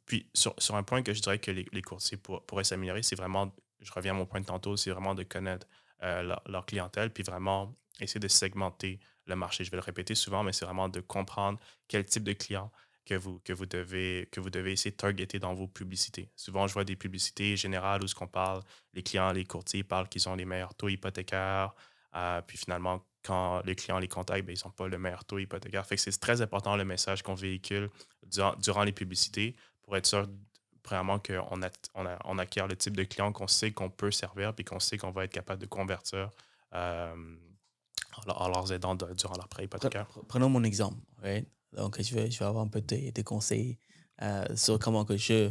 [0.06, 3.16] Puis, sur, sur, un point que je dirais que les, les courtiers pourraient s'améliorer, c'est
[3.16, 5.66] vraiment je reviens à mon point de tantôt, c'est vraiment de connaître
[6.02, 9.64] euh, leur, clientèle, puis vraiment essayer de segmenter le marché.
[9.64, 12.70] Je vais le répéter souvent, mais c'est vraiment de comprendre quel type de client
[13.04, 16.30] que vous, que vous, devez, que vous devez essayer de targeter dans vos publicités.
[16.36, 18.62] Souvent, je vois des publicités générales où ce qu'on parle,
[18.94, 21.74] les clients, les courtiers parlent qu'ils ont les meilleurs taux hypothécaires,
[22.14, 25.38] euh, puis finalement, quand les clients les contactent, ben, ils n'ont pas le meilleur taux
[25.38, 25.84] hypothécaire.
[25.86, 27.90] Fait que c'est très important le message qu'on véhicule
[28.26, 30.26] durant, durant, les publicités pour être sûr
[30.82, 31.60] premièrement, qu'on
[31.94, 34.98] on, on acquiert le type de client qu'on sait qu'on peut servir puis qu'on sait
[34.98, 36.30] qu'on va être capable de convertir
[36.74, 37.36] euh,
[38.26, 40.06] en, leur aidant durant leur prêt hypothécaire.
[40.28, 40.98] Prenons mon exemple.
[41.72, 43.78] Donc, je vais, je vais avoir un peu de, conseils
[44.22, 45.50] euh, sur comment que je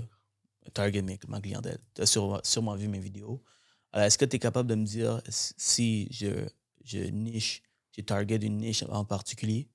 [0.73, 1.79] target ma clientèle.
[1.95, 2.05] Tu as
[2.43, 3.41] sûrement, vu mes vidéos.
[3.91, 6.47] Alors, est-ce que tu es capable de me dire si je,
[6.89, 7.61] je niche,
[8.05, 9.67] target une niche en particulier?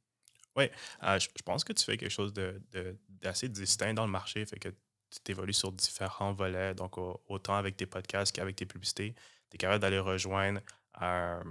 [0.57, 0.71] Oui,
[1.03, 4.47] euh, je, pense que tu fais quelque chose d'assez de, distinct dans le marché.
[4.47, 9.15] Fait que tu évolues sur différents volets, donc autant avec tes podcasts qu'avec tes publicités.
[9.51, 10.61] Tu es capable d'aller rejoindre
[10.95, 11.43] un,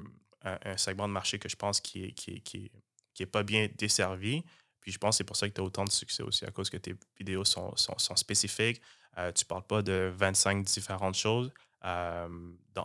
[0.78, 2.72] segment de marché que je pense qui n'est qui, qui,
[3.14, 4.44] qui est pas bien desservi.
[4.80, 6.52] Puis je pense que c'est pour ça que tu as autant de succès aussi, à
[6.52, 8.82] cause que tes vidéos sont, sont, spécifiques.
[9.18, 11.52] Euh, tu ne parles pas de 25 différentes choses
[11.86, 12.30] euh,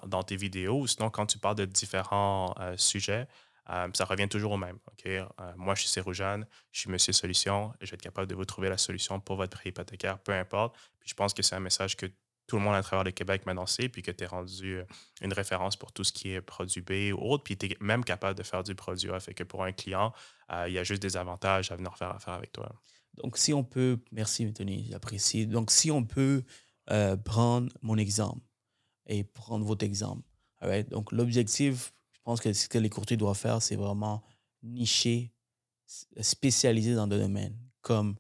[0.07, 0.87] dans, tes vidéos.
[0.89, 3.29] Sinon, quand tu parles de différents euh, sujets,
[3.71, 4.79] euh, ça revient toujours au même.
[5.57, 8.69] Moi, je suis Séroujane, je suis Monsieur Solution, je vais être capable de vous trouver
[8.69, 10.77] la solution pour votre prêt hypothécaire, peu importe.
[10.99, 12.07] Puis je pense que c'est un message que
[12.49, 14.81] tout le monde à travers le Québec m'a lancé, puis que tu es rendu
[15.21, 18.05] une référence pour tout ce qui est produit B ou autre, puis tu es même
[18.05, 19.21] capable de faire du produit A.
[19.21, 20.13] Fait que pour un client,
[20.67, 22.75] il y a juste des avantages à venir faire affaire avec toi.
[23.15, 25.47] Donc, si on peut, merci Tony, j'apprécie.
[25.47, 26.43] Donc, si on peut
[27.25, 28.48] prendre mon exemple
[29.09, 30.23] et prendre votre exemple.
[30.91, 31.93] Donc, l'objectif
[32.29, 34.23] je pense que ce que les courtiers doivent faire, c'est vraiment
[34.63, 35.33] nicher,
[36.21, 38.17] spécialiser dans des domaines comme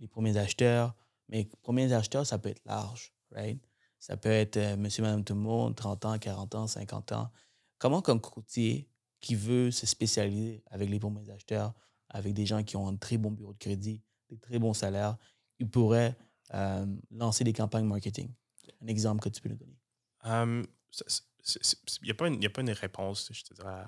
[0.00, 0.96] les premiers acheteurs.
[1.28, 3.64] Mais premiers acheteurs, ça peut être large, right?
[4.00, 7.30] Ça peut être euh, monsieur, madame, tout le monde, 30 ans, 40 ans, 50 ans.
[7.78, 8.88] Comment, comme courtier
[9.20, 11.72] qui veut se spécialiser avec les premiers acheteurs,
[12.08, 15.16] avec des gens qui ont un très bon bureau de crédit, des très bons salaires,
[15.60, 16.16] il pourrait
[16.52, 18.28] euh, lancer des campagnes marketing?
[18.82, 19.78] Un exemple que tu peux nous donner.
[20.26, 20.66] Il
[22.02, 23.84] n'y a, pas une, a pas une réponse, je te dirais,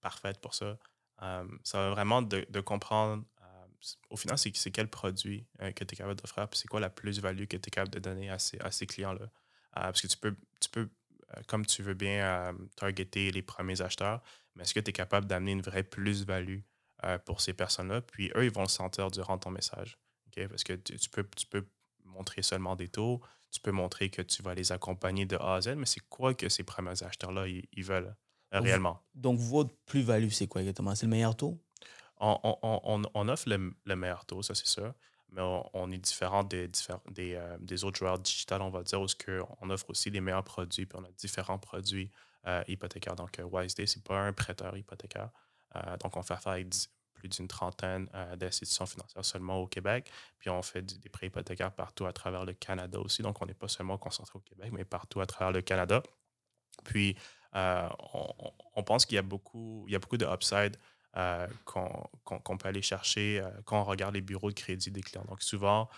[0.00, 0.78] parfaite pour ça.
[1.22, 3.66] Euh, ça va vraiment de, comprendre, euh,
[4.10, 6.90] au final, c'est quel produit euh, que tu es capable d'offrir, puis c'est quoi la
[6.90, 9.30] plus-value que tu es capable de donner à ces, à ces clients-là.
[9.72, 10.88] parce que tu peux, tu peux
[11.46, 14.22] comme tu veux bien, targeter les premiers acheteurs,
[14.54, 16.58] mais est-ce que tu es capable d'amener une vraie plus-value
[17.24, 18.02] pour ces personnes-là?
[18.02, 19.98] Puis eux, ils vont le sentir durant ton message.
[20.50, 21.66] Parce que tu, peux, tu peux
[22.12, 23.20] montrer seulement des taux,
[23.52, 26.34] tu peux montrer que tu vas les accompagner de A à Z, mais c'est quoi
[26.34, 28.14] que ces premiers acheteurs-là, ils, veulent
[28.54, 29.00] euh, réellement?
[29.14, 30.94] Donc, votre plus-value, c'est quoi exactement?
[30.94, 31.60] C'est le meilleur taux?
[32.18, 34.94] On, offre le, meilleur taux, ça c'est sûr,
[35.30, 36.70] mais on, est différent des,
[37.10, 39.06] des, euh, des, autres joueurs digitales, on va dire, où
[39.60, 42.10] on offre aussi les meilleurs produits, puis on a différents produits
[42.46, 43.16] euh, hypothécaires.
[43.16, 45.30] Donc, WiseDay, ce n'est pas un prêteur hypothécaire.
[46.02, 46.68] donc, on fait affaire avec
[47.22, 50.10] plus d'une trentaine euh, d'institutions financières seulement au Québec.
[50.38, 53.22] Puis on fait des prêts hypothécaires partout à travers le Canada aussi.
[53.22, 56.02] Donc on n'est pas seulement concentré au Québec, mais partout à travers le Canada.
[56.84, 57.16] Puis
[57.54, 57.88] euh,
[58.74, 60.76] on, pense qu'il y a beaucoup, il y a beaucoup de upside
[61.16, 65.24] euh, qu'on peut aller chercher quand on regarde les bureaux de crédit des clients.
[65.28, 65.88] Donc souvent,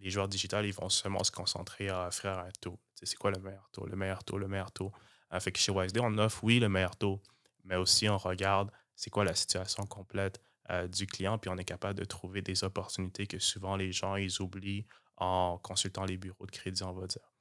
[0.00, 2.78] les joueurs digitales, ils vont seulement se concentrer à offrir un taux.
[2.94, 4.92] C'est quoi le meilleur taux, le meilleur taux, le meilleur taux?
[5.40, 7.20] fait que chez WSD, on offre, oui, le meilleur taux,
[7.64, 11.64] mais aussi on regarde c'est quoi la situation complète euh, du client, puis on est
[11.64, 16.50] capable de trouver des opportunités que souvent les gens, oublient en consultant les bureaux de
[16.50, 17.32] crédit, on va dire.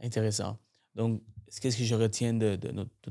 [0.00, 0.58] Intéressant.
[0.94, 2.58] Donc, ce que je retiens de,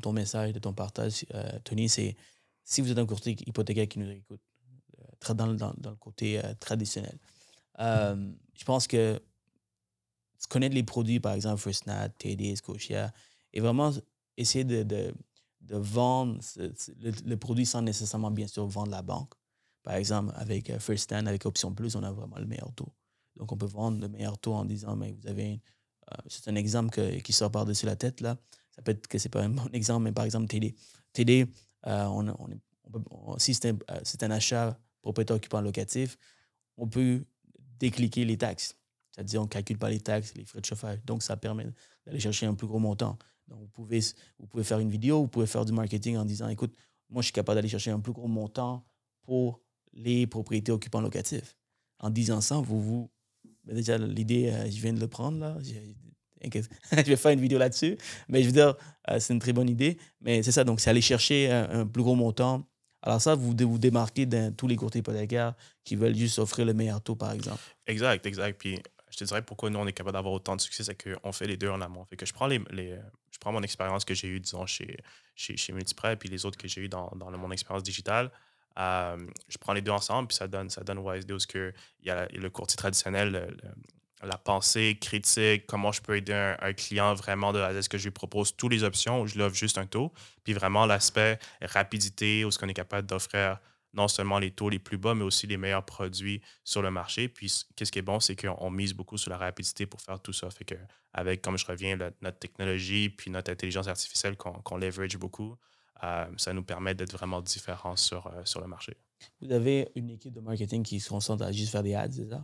[0.02, 2.16] ton message, de ton partage, euh, Tony, c'est
[2.64, 4.42] si vous êtes un courtier hypothécaire qui nous écoute,
[5.30, 7.18] euh, dans, dans, le côté traditionnel,
[7.78, 9.22] je pense que
[10.50, 13.14] connaître les produits, par exemple, First Nat, TD, Scotia,
[13.54, 13.92] et vraiment
[14.36, 15.14] essayer de
[15.70, 16.40] vendre
[17.00, 19.34] le, produit sans nécessairement, bien sûr, vendre la banque.
[19.84, 22.94] Par exemple, avec euh, First Stand, avec Option Plus, on a vraiment le meilleur taux.
[23.36, 25.62] Donc, on peut vendre le meilleur taux en disant, mais vous avez.
[26.12, 28.38] Euh, c'est un exemple qui sort par-dessus la tête, là.
[28.76, 30.76] Ça peut être que c'est pas un bon exemple, mais par exemple, TD.
[31.14, 31.48] TD,
[31.88, 33.78] euh, on, si c'est un,
[34.22, 36.18] un, achat propriétaire occupant locatif,
[36.78, 37.24] on peut
[37.80, 38.76] décliquer les taxes.
[39.12, 41.00] C'est-à-dire, on ne calcule pas les taxes, les frais de chauffage.
[41.06, 41.68] Donc, ça permet
[42.06, 43.18] d'aller chercher un plus gros montant.
[43.48, 44.00] Donc, vous pouvez,
[44.40, 46.74] vous pouvez faire une vidéo, vous pouvez faire du marketing en disant, écoute,
[47.10, 48.86] moi, je suis capable d'aller chercher un plus gros montant
[49.24, 49.62] pour
[49.94, 51.58] les propriétés occupants locatifs.
[52.00, 53.12] En disant ça, vous vous...
[53.64, 55.58] Ben, déjà, l'idée, euh, je viens de le prendre, là.
[56.44, 57.98] je vais faire une vidéo là-dessus.
[58.28, 58.76] Mais je veux dire,
[59.10, 59.98] euh, c'est une très bonne idée.
[60.22, 62.66] Mais c'est ça, donc c'est aller chercher un, plus gros montant.
[63.04, 66.74] Alors ça, vous vous démarquez dans tous les courtiers hypothécaires qui veulent juste offrir le
[66.74, 67.62] meilleur taux, par exemple.
[67.88, 68.60] Exact, exact.
[68.60, 71.32] Puis je te dirais pourquoi nous, on est capable d'avoir autant de succès, c'est qu'on
[71.32, 72.06] fait les deux en amont.
[72.06, 72.60] Fait que je prends, les,
[73.42, 74.98] prends mon expérience que j'ai eue, disons, chez,
[75.36, 78.32] chez, chez Multiprêt, puis les autres que j'ai eues dans, dans mon expérience digitale.
[78.80, 79.18] Euh,
[79.50, 81.74] je prends les deux ensemble, puis ça donne, ça donne YSD où il
[82.06, 83.58] y, a le courtier traditionnel,
[84.24, 88.12] la pensée critique, comment je peux aider un, client vraiment de est-ce que je lui
[88.12, 90.14] propose toutes les options ou je l'offre juste un taux.
[90.44, 93.60] Puis vraiment l'aspect rapidité, où est-ce qu'on est capable d'offrir
[93.94, 97.28] non seulement les taux les plus bas, mais aussi les meilleurs produits sur le marché.
[97.28, 100.34] Puis, qu'est-ce qui est bon, c'est qu'on mise beaucoup sur la rapidité pour faire tout
[100.34, 100.50] ça.
[100.50, 100.76] Fait que,
[101.14, 105.58] avec, comme je reviens, notre technologie puis notre intelligence artificielle qu'on leverage beaucoup,
[106.04, 108.98] euh, ça nous permet d'être vraiment différents sur, euh, sur le marché.
[109.40, 112.30] Vous avez une équipe de marketing qui se concentre à juste faire des ads, c'est
[112.30, 112.44] ça?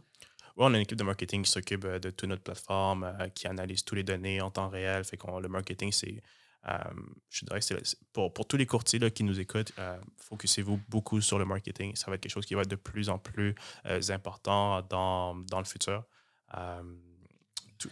[0.55, 3.47] Oui, on a une équipe de marketing qui s'occupe euh, de toute notre plateforme, qui
[3.47, 5.03] analyse toutes les données en temps réel.
[5.03, 6.21] Fait qu'on le marketing, c'est
[7.29, 7.75] je dirais que
[8.13, 11.95] pour, pour, tous les courtiers là, qui nous écoutent, euh, focussez-vous beaucoup sur le marketing.
[11.95, 15.35] Ça va être quelque chose qui va être de plus en plus euh, important dans,
[15.35, 16.03] dans, le futur.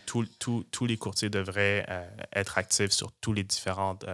[0.05, 1.85] tous les courtiers devraient
[2.33, 4.05] être actifs sur toutes les différentes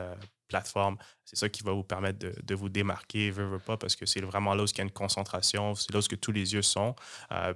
[0.48, 0.98] plateformes.
[1.24, 4.20] C'est ça qui va vous permettre de, de vous démarquer, veut pas, parce que c'est
[4.20, 6.94] vraiment là où il y a une concentration, c'est là où tous les yeux sont.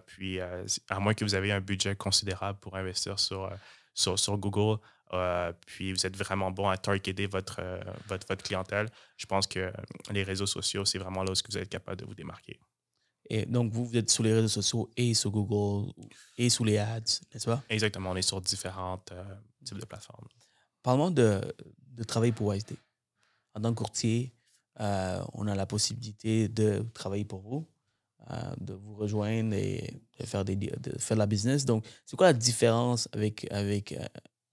[0.06, 3.52] puis, à moins que vous ayez un budget considérable pour investir sur,
[3.94, 4.80] sur, sur Google,
[5.14, 9.46] euh, puis vous êtes vraiment bon à targeter votre, euh, votre, votre, clientèle, je pense
[9.46, 9.72] que
[10.12, 12.60] les réseaux sociaux, c'est vraiment là où vous êtes capable de vous démarquer.
[13.30, 15.92] Et donc, vous, vous êtes sur les réseaux sociaux et sur Google
[16.38, 17.02] et sur les ads,
[17.34, 17.64] n'est-ce pas?
[17.70, 19.24] Exactement, on est sur différentes euh,
[19.64, 20.28] types de plateformes.
[20.82, 21.42] Parlons de,
[21.92, 22.76] de travailler pour YSD.
[23.54, 24.34] En tant que courtier,
[24.78, 27.66] on a la possibilité de travailler pour vous,
[28.58, 31.66] de vous rejoindre et de faire, des, de faire de la business.
[31.66, 33.98] Donc, c'est quoi la différence avec, avec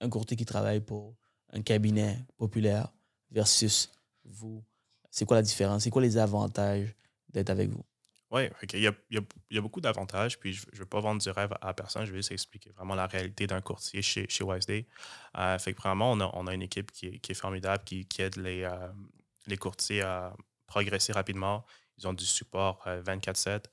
[0.03, 1.15] un courtier qui travaille pour
[1.51, 2.91] un cabinet populaire
[3.31, 3.91] versus
[4.25, 4.63] vous?
[5.09, 5.83] C'est quoi la différence?
[5.83, 6.95] C'est quoi les avantages
[7.29, 7.83] d'être avec vous?
[8.31, 11.71] Oui, il, y a, beaucoup d'avantages, puis je ne veux pas vendre du rêve à
[11.75, 14.43] personne, je vais juste expliquer vraiment la réalité d'un courtier chez, chez.
[14.43, 18.87] Euh, fait que vraiment, on a, une équipe qui est, formidable, qui, aide les, euh,
[19.45, 20.33] les courtiers à
[20.65, 21.63] progresser rapidement.
[21.99, 23.65] Ils ont du support 24-7,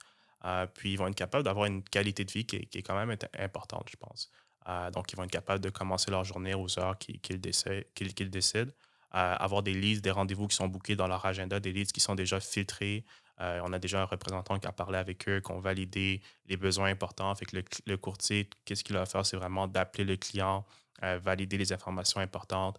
[0.45, 3.17] euh, puis ils vont être capables d'avoir une qualité de vie qui est quand même
[3.39, 4.31] importante, je pense.
[4.71, 8.73] Euh, donc, ils vont être capables de commencer leur journée aux heures qu'ils décident.
[9.13, 12.01] Euh, avoir des listes, des rendez-vous qui sont bookés dans leur agenda, des listes qui
[12.01, 13.05] sont déjà filtrées.
[13.41, 16.57] Euh, on a déjà un représentant qui a parlé avec eux, qui ont validé les
[16.57, 17.35] besoins importants.
[17.35, 17.47] Fait
[17.87, 19.27] le, courtier, qu'est-ce qu'il va faire?
[19.27, 20.65] C'est vraiment d'appeler le client,
[21.03, 22.79] valider les informations importantes,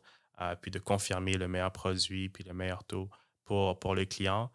[0.62, 3.10] puis de confirmer le meilleur produit, puis le meilleur taux
[3.44, 4.52] pour, pour le client.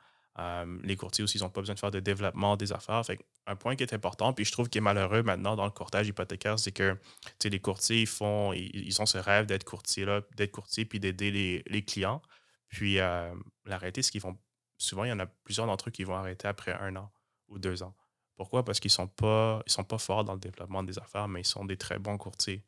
[0.85, 3.03] les courtiers aussi, ils n'ont pas besoin de faire de développement des affaires.
[3.47, 6.09] Un point qui est important, puis je trouve qu'il est malheureux maintenant dans le courtage
[6.09, 6.99] hypothécaire, c'est que
[7.45, 11.63] les courtiers, ils, font, ils, ont ce rêve d'être courtier, là, d'être courtier puis d'aider
[11.65, 12.21] les, clients.
[12.69, 13.33] Puis euh,
[13.65, 14.37] la réalité, c'est qu'ils vont.
[14.79, 17.11] Souvent, il y en a plusieurs d'entre eux qui vont arrêter après un an
[17.49, 17.95] ou deux ans.
[18.35, 18.65] Pourquoi?
[18.65, 21.47] Parce qu'ils ne sont, pas, sont pas forts dans le développement des affaires, mais ils
[21.47, 22.65] sont des très bons courtiers.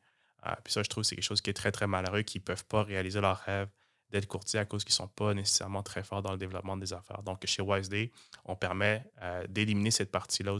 [0.47, 2.45] Euh, puis ça, je trouve c'est quelque chose qui est très, très malheureux, qu'ils ne
[2.45, 3.69] peuvent pas réaliser leur rêve
[4.11, 6.93] d'être courtier à cause qu'ils ne sont pas nécessairement très forts dans le développement des
[6.93, 7.21] affaires.
[7.23, 8.11] Donc, chez WiseDay,
[8.45, 10.59] on permet euh, d'éliminer cette partie-là où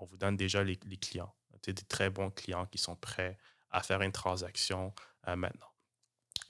[0.00, 1.32] on vous donne déjà les, clients.
[1.64, 3.38] des très bons clients qui sont prêts
[3.70, 4.92] à faire une transaction
[5.28, 5.70] euh, maintenant.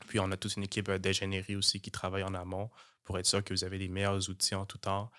[0.09, 2.70] Puis, on a toute une équipe euh, d'ingénierie aussi qui travaille en amont
[3.05, 5.12] pour être sûr que vous avez les meilleurs outils en tout temps,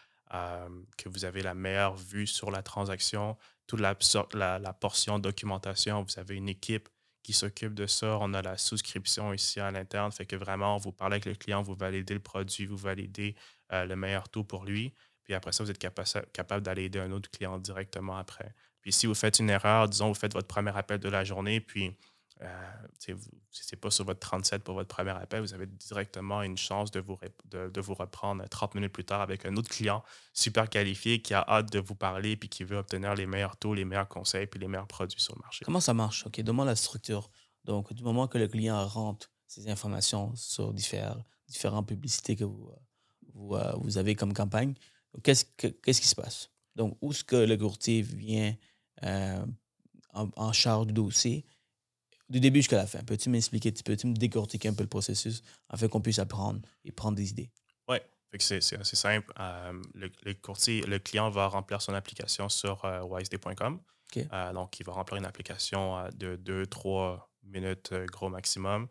[0.98, 6.04] que vous avez la meilleure vue sur la transaction, toute la portion documentation.
[6.04, 6.90] Vous avez une équipe
[7.28, 8.18] qui s'occupe de ça.
[8.22, 11.62] On a la souscription ici à l'interne, fait que vraiment, vous parlez avec le client,
[11.62, 13.36] vous validez le produit, vous validez
[13.74, 14.94] euh, le meilleur taux pour lui.
[15.26, 18.56] Puis après ça, vous êtes capable d'aller aider un autre client directement après.
[18.80, 21.60] Puis si vous faites une erreur, disons, vous faites votre premier appel de la journée,
[21.60, 21.98] puis
[22.42, 23.14] euh, si
[23.52, 26.92] ce n'est pas sur votre 37 pour votre premier appel, vous avez directement une chance
[26.92, 31.22] de vous, de, vous reprendre 30 minutes plus tard avec un autre client super qualifié
[31.22, 34.08] qui a hâte de vous parler puis qui veut obtenir les meilleurs taux, les meilleurs
[34.08, 35.66] conseils puis les meilleurs produits sur le marché.
[35.66, 36.28] Comment ça marche?
[36.28, 37.32] OK, donne-moi la structure.
[37.64, 42.72] Donc, du moment que le client rentre ces informations sur différentes, différentes publicités que vous,
[43.34, 44.76] vous, euh, vous avez comme campagne,
[45.24, 46.52] qu'est-ce, qu'est-ce qui se passe?
[46.76, 48.56] Donc, où est-ce que le courtier vient
[49.04, 49.46] euh,
[50.14, 51.46] en, en charge du dossier?
[52.30, 53.00] Du début jusqu'à la fin.
[53.04, 57.16] Peux-tu m'expliquer, peux-tu me décortiquer un peu le processus afin qu'on puisse apprendre et prendre
[57.16, 57.52] des idées?
[57.88, 57.98] Oui,
[58.40, 59.32] c'est assez simple.
[59.40, 63.80] Euh, le, courtier, le client va remplir son application sur euh, wisday.com.
[64.18, 68.88] Euh, donc, il va remplir une application euh, de 2-3 minutes gros maximum.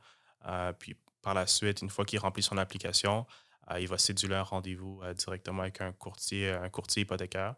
[0.78, 3.26] puis par la suite, une fois qu'il remplit son application,
[3.78, 7.56] il va céduler un rendez-vous directement avec un courtier, un courtier hypothécaire.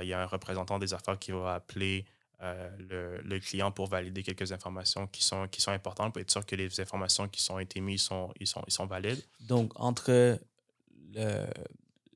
[0.00, 2.06] il y a un représentant des affaires qui va appeler
[2.40, 6.44] le, le, client pour valider quelques informations qui sont, qui sont importantes pour être sûr
[6.44, 9.22] que les informations qui sont été mises sont, ils sont, ils sont valides.
[9.40, 10.38] Donc, entre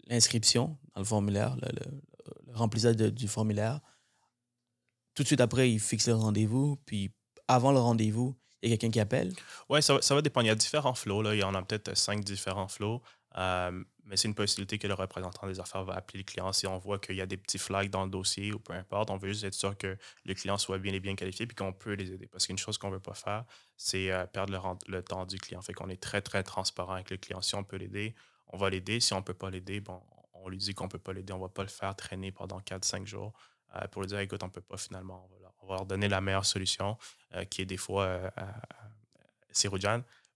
[0.09, 1.70] l'inscription dans le formulaire, le,
[2.52, 3.80] remplissage du formulaire.
[5.14, 6.76] Tout de suite après, il fixe le rendez-vous.
[6.85, 7.12] Puis
[7.48, 9.33] avant le rendez-vous, il y a quelqu'un qui appelle?
[9.68, 10.46] Oui, ça, ça, va dépendre.
[10.46, 11.22] Il y a différents flots.
[11.22, 11.35] Là.
[11.35, 13.02] Il y en a peut-être cinq différents flots.
[13.38, 16.66] Euh, mais c'est une possibilité que le représentant des affaires va appeler le client si
[16.66, 19.09] on voit qu'il y a des petits flags dans le dossier ou peu importe.
[19.11, 21.73] On veut juste être sûr que le client soit bien et bien qualifié puis qu'on
[21.73, 22.27] peut les aider.
[22.27, 23.44] Parce qu'une chose qu'on ne veut pas faire,
[23.77, 25.62] c'est euh, perdre le, temps du client.
[25.62, 27.40] Fait qu'on est très, très transparent avec le client.
[27.40, 28.14] Si on peut l'aider,
[28.49, 28.99] on va l'aider.
[29.01, 30.03] Si on ne peut pas l'aider, bon,
[30.35, 32.33] on lui dit qu'on ne peut pas l'aider, on ne va pas le faire traîner
[32.33, 33.33] pendant 4-5 jours
[33.77, 35.29] euh, pour lui dire écoute, on ne peut pas finalement,
[35.61, 36.96] on va, leur, donner la meilleure solution,
[37.35, 38.31] euh, qui est des fois euh,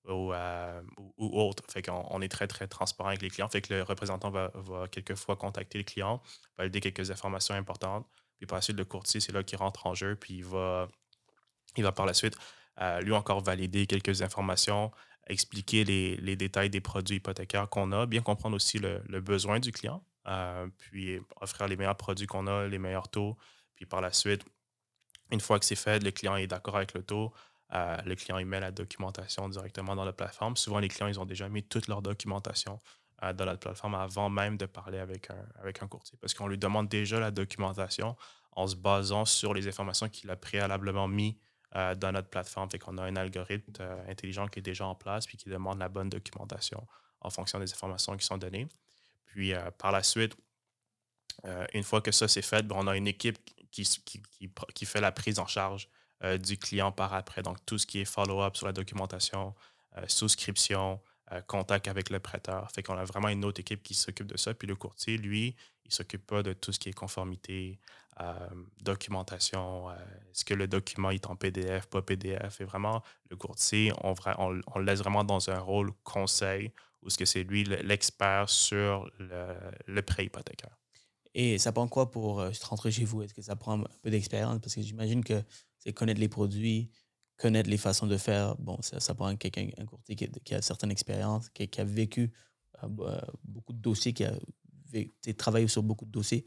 [0.09, 0.33] ou,
[1.17, 1.63] ou, autre.
[1.71, 3.49] Fait qu'on on est très, très transparent avec les clients.
[3.49, 4.51] Fait que le représentant va,
[4.91, 6.23] quelquefois contacter le client,
[6.59, 8.07] valider quelques informations importantes.
[8.39, 10.89] Puis par la suite, le courtier, c'est là qu'il rentre en jeu, puis il va,
[11.77, 12.37] il va par la suite
[13.03, 14.91] lui encore valider quelques informations,
[15.27, 20.05] expliquer les, détails des produits hypothécaires qu'on a, bien comprendre aussi le, besoin du client,
[20.27, 23.37] euh, puis offrir les meilleurs produits qu'on a, les meilleurs taux.
[23.75, 24.45] Puis par la suite,
[25.31, 27.33] une fois que c'est fait, le client est d'accord avec le taux,
[27.71, 30.57] le client il met la documentation directement dans la plateforme.
[30.57, 32.81] Souvent, les clients, ils ont déjà mis toute leur documentation
[33.23, 36.49] euh, dans la plateforme avant même de parler avec un, avec un courtier, parce qu'on
[36.49, 38.17] lui demande déjà la documentation
[38.53, 41.39] en se basant sur les informations qu'il a préalablement mis
[41.77, 42.69] euh, dans notre plateforme.
[42.71, 45.79] Fait qu'on a un algorithme euh, intelligent qui est déjà en place puis qui demande
[45.79, 46.85] la bonne documentation
[47.21, 48.67] en fonction des informations qui sont données.
[49.27, 50.37] Puis par la suite,
[51.73, 53.39] une fois que ça c'est fait, ben, on a une équipe
[53.71, 54.23] qui, qui,
[54.75, 55.89] qui, fait la prise en charge
[56.43, 57.43] du client par après.
[57.43, 59.55] Donc tout ce qui est follow-up sur la documentation,
[60.07, 61.01] souscription,
[61.47, 62.71] contact avec le prêteur.
[62.73, 64.55] Fait qu'on a vraiment une autre équipe qui s'occupe de ça.
[64.55, 67.79] Puis le courtier, lui, il s'occupe pas de tout ce qui est conformité,
[68.21, 68.49] euh,
[68.81, 69.95] documentation, euh,
[70.31, 72.61] est-ce que le document est en PDF, pas PDF.
[72.61, 77.25] Et vraiment, le courtier, on, le laisse vraiment dans un rôle conseil où ce que
[77.25, 80.77] c'est lui l'expert sur le, prêt hypothécaire.
[81.35, 83.23] Et ça prend quoi pour euh, rentrer chez vous?
[83.23, 84.61] Est-ce que ça prend un peu d'expérience?
[84.61, 85.43] Parce que j'imagine que
[85.93, 86.91] connaître les produits,
[87.37, 88.57] connaître les façons de faire.
[88.57, 92.33] Bon, ça, ça prend un courtier qui, a certaine expérience, qui, qui a vécu
[93.45, 94.35] beaucoup de dossiers, qui a
[95.37, 96.45] travaillé sur beaucoup de dossiers.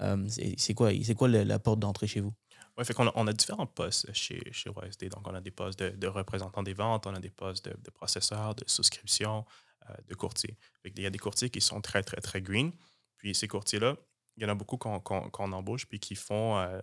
[0.00, 0.26] Euh,
[0.56, 2.32] c'est quoi, quoi la, porte d'entrée chez vous?
[2.76, 5.08] Oui, fait qu'on on a différents postes chez, chez OSD.
[5.08, 7.90] Donc, on a des postes de, représentants des ventes, on a des postes de, de
[7.90, 9.44] processeurs, de souscription,
[9.88, 10.56] euh, de courtiers.
[10.84, 12.72] Il y a des courtiers qui sont très, très, très green.
[13.18, 13.96] Puis ces courtiers-là,
[14.36, 16.80] il y en a beaucoup qu'on embauche puis qui font euh,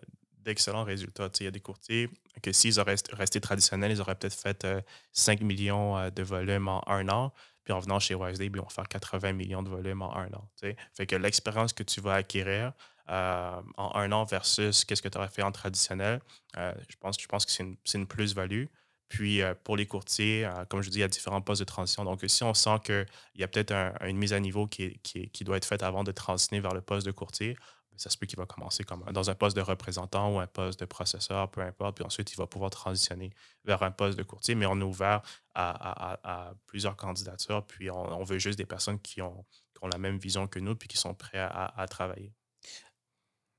[0.48, 1.30] d'excellents résultats.
[1.40, 2.10] il y a des courtiers
[2.42, 4.68] que s'ils auraient resté traditionnels, ils auraient peut-être fait
[5.14, 7.34] 5 millions de volume en un an.
[7.64, 10.50] Puis en venant chez OSD, ils vont faire 80 millions de volume en un an.
[10.94, 12.72] Fait que l'expérience que tu vas acquérir,
[13.10, 16.22] euh, en un an versus qu'est-ce que tu aurais fait en traditionnel,
[16.58, 18.66] euh, je, pense, je pense que c'est une, plus-value.
[19.10, 22.04] Puis euh, pour les courtiers, comme je dis, il y a différents postes de transition.
[22.06, 23.06] Donc si on sent qu'il
[23.36, 26.62] y a peut-être une mise à niveau qui, qui, doit être faite avant de transitionner
[26.62, 29.36] vers le poste de courtier, ben, ça se peut qu'il va commencer comme dans un
[29.36, 31.96] poste de représentant ou un poste de processeur, peu importe.
[31.98, 33.32] Puis ensuite, il va pouvoir transitionner
[33.66, 34.56] vers un poste de courtier.
[34.56, 35.22] Mais on est ouvert
[35.56, 37.66] à, plusieurs candidatures.
[37.66, 39.46] Puis on, veut juste des personnes qui ont,
[39.92, 42.34] la même vision que nous puis qui sont prêts à, travailler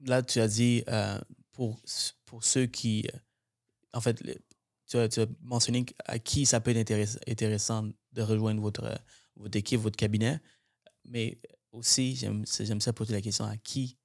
[0.00, 1.18] là, tu as dit euh,
[1.52, 1.80] pour,
[2.24, 3.08] pour ceux qui.
[3.12, 3.18] Euh,
[3.92, 4.22] en fait,
[4.86, 6.92] tu as, mentionné à qui ça peut être
[7.26, 9.00] intéressant de rejoindre votre,
[9.36, 10.40] votre équipe, votre cabinet.
[11.04, 11.40] Mais
[11.72, 13.97] aussi, j'aime ça poser la question à qui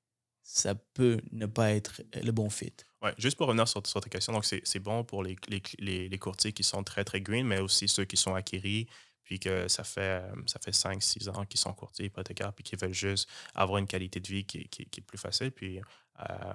[0.44, 2.74] ça peut ne pas être le bon fit.
[3.02, 5.36] Oui, juste pour revenir sur, sur ta question, donc c'est bon pour les,
[5.80, 8.88] les, les, courtiers qui sont très, très green, mais aussi ceux qui sont acquéris,
[9.24, 12.80] puis que ça fait, euh, ça fait 5-6 ans qu'ils sont courtiers hypothécaires, puis qu'ils
[12.80, 15.82] veulent juste avoir une qualité de vie qui, qui, est plus facile, puis
[16.20, 16.54] euh,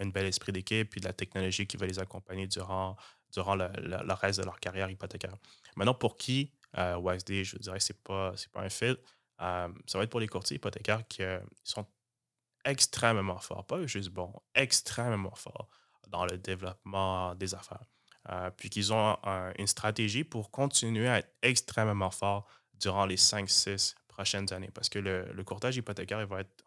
[0.00, 2.96] un, bel esprit d'équipe, puis de la technologie qui va les accompagner durant,
[3.32, 3.68] durant le,
[4.12, 5.36] reste de leur carrière hypothécaire.
[5.76, 8.96] Maintenant, pour qui euh, WSD, je dirais, ce n'est pas, pas un fit,
[9.40, 11.22] euh, ça va être pour les courtiers hypothécaires qui
[11.64, 11.86] sont
[12.68, 15.68] extrêmement forts, pas juste bons, extrêmement forts
[16.08, 17.84] dans le développement des affaires.
[18.30, 19.16] Euh, puis qu'ils ont
[19.58, 24.70] une stratégie pour continuer à être extrêmement fort durant les 5-6 prochaines années.
[24.74, 26.64] Parce que le, courtage hypothécaire, il va, être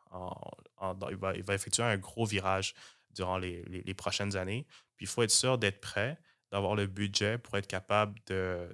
[0.81, 2.73] va, il va effectuer un gros virage
[3.13, 4.65] durant les, prochaines années.
[4.97, 6.17] Puis il faut être sûr d'être prêt,
[6.51, 8.69] d'avoir le budget pour être capable de,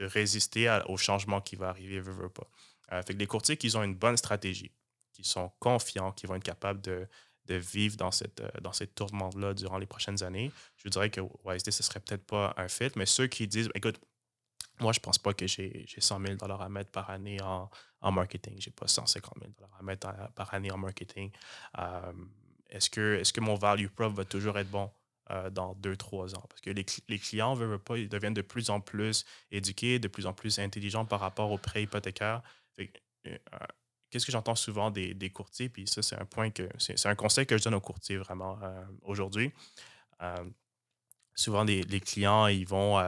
[0.00, 2.02] résister au changement qui va arriver,
[2.34, 2.48] pas.
[2.92, 4.72] Euh, fait que les courtiers qui ont une bonne stratégie,
[5.12, 7.06] qui sont confiants, qui vont être capables de,
[7.46, 11.70] de vivre dans cette, dans cette tourmente-là durant les prochaines années, je dirais que YSD,
[11.70, 14.00] ce serait peut-être pas un fit, mais ceux qui disent, écoute,
[14.80, 18.56] moi, je pense pas que j'ai 100 000 à mettre par année en, en marketing.
[18.58, 21.30] J'ai pas 150 000 à mettre par année en marketing.
[22.68, 24.90] est-ce que, est que mon value prop va toujours être bon?
[25.30, 26.44] Euh, dans deux, trois ans?
[26.48, 30.08] Parce que les, les clients, veulent pas, ils deviennent de plus en plus éduqués, de
[30.08, 32.42] plus en plus intelligents par rapport aux prêts hypothécaires.
[32.80, 32.86] Euh,
[33.26, 33.38] euh,
[34.10, 35.68] qu'est-ce que j'entends souvent des, courtiers?
[35.68, 38.58] Puis ça, c'est un point que c'est un conseil que je donne aux courtiers vraiment
[39.02, 39.52] aujourd'hui.
[41.34, 43.00] souvent, les, clients, ils vont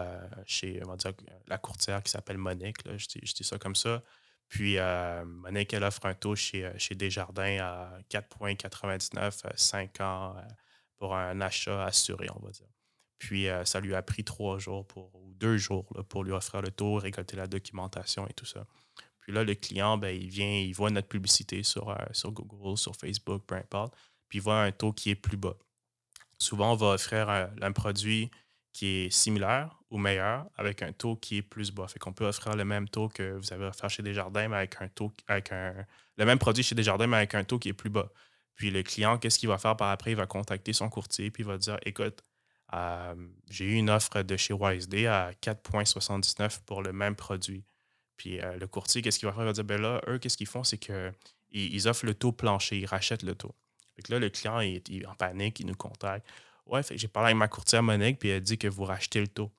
[0.46, 1.12] chez on va dire,
[1.48, 4.02] la courtière qui s'appelle Monique, là, je, dis, ça comme ça.
[4.48, 4.76] Puis
[5.24, 10.36] Monique, elle offre un taux chez, chez Desjardins à 4,99, 5 ans
[10.98, 12.68] pour un achat assuré, on va dire.
[13.22, 16.60] Puis euh, ça lui a pris trois jours pour, ou deux jours pour lui offrir
[16.60, 18.66] le tour, récolter la documentation et tout ça.
[19.22, 22.76] Puis là, le client, ben, il vient, il voit notre publicité sur, euh, sur Google,
[22.76, 23.56] sur Facebook, peu
[24.28, 25.56] puis il voit un taux qui est plus bas.
[26.38, 28.30] Souvent, on va offrir un, produit
[28.72, 31.86] qui est similaire ou meilleur avec un taux qui est plus bas.
[31.86, 34.80] Fait qu'on peut offrir le même taux que vous avez offert chez Desjardins, mais avec
[34.80, 37.74] un taux, avec un, le même produit chez Desjardins, mais avec un taux qui est
[37.74, 38.10] plus bas.
[38.56, 40.12] Puis le client, qu'est-ce qu'il va faire par après?
[40.12, 42.24] Il va contacter son courtier, puis il va dire Écoute,
[42.74, 43.14] euh,
[43.50, 47.64] j'ai eu une offre de chez YSD à 4,79 pour le même produit.
[48.22, 49.42] Puis euh, le courtier, qu'est-ce qu'il va faire?
[49.42, 50.62] Il va dire Ben là, eux, qu'est-ce qu'ils font?
[50.62, 51.12] C'est qu'ils
[51.50, 53.52] ils offrent le taux plancher, ils rachètent le taux.
[53.96, 56.24] Fait là, le client est, en panique, il nous contacte.
[56.66, 59.50] Ouais, j'ai parlé avec ma courtière Monique, puis elle dit que vous rachetez le taux.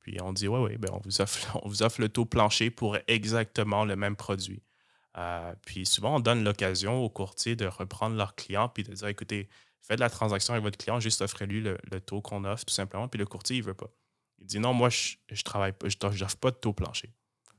[0.00, 2.70] Puis on dit Ouais, oui, ben on, vous offre, on vous offre le taux plancher
[2.70, 4.62] pour exactement le même produit.
[5.18, 9.08] Euh, puis souvent, on donne l'occasion aux courtiers de reprendre leur client puis de dire
[9.08, 9.50] écoutez,
[9.82, 13.06] faites la transaction avec votre client, juste offrez-lui le, taux qu'on offre, tout simplement.
[13.06, 13.90] Puis le courtier, il ne veut pas.
[14.38, 17.12] Il dit non, moi, je ne travaille pas, je n'offre pas de taux plancher.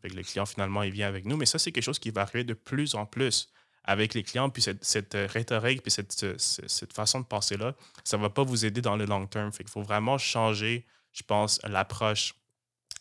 [0.03, 1.37] Le client, finalement, il vient avec nous.
[1.37, 3.51] Mais ça, c'est quelque chose qui va arriver de plus en plus
[3.83, 4.49] avec les clients.
[4.49, 8.65] Puis cette, cette rhétorique, puis cette, cette, façon de penser-là, ça ne va pas vous
[8.65, 9.51] aider dans le long terme.
[9.51, 12.35] Fait qu'il faut vraiment changer, je pense, l'approche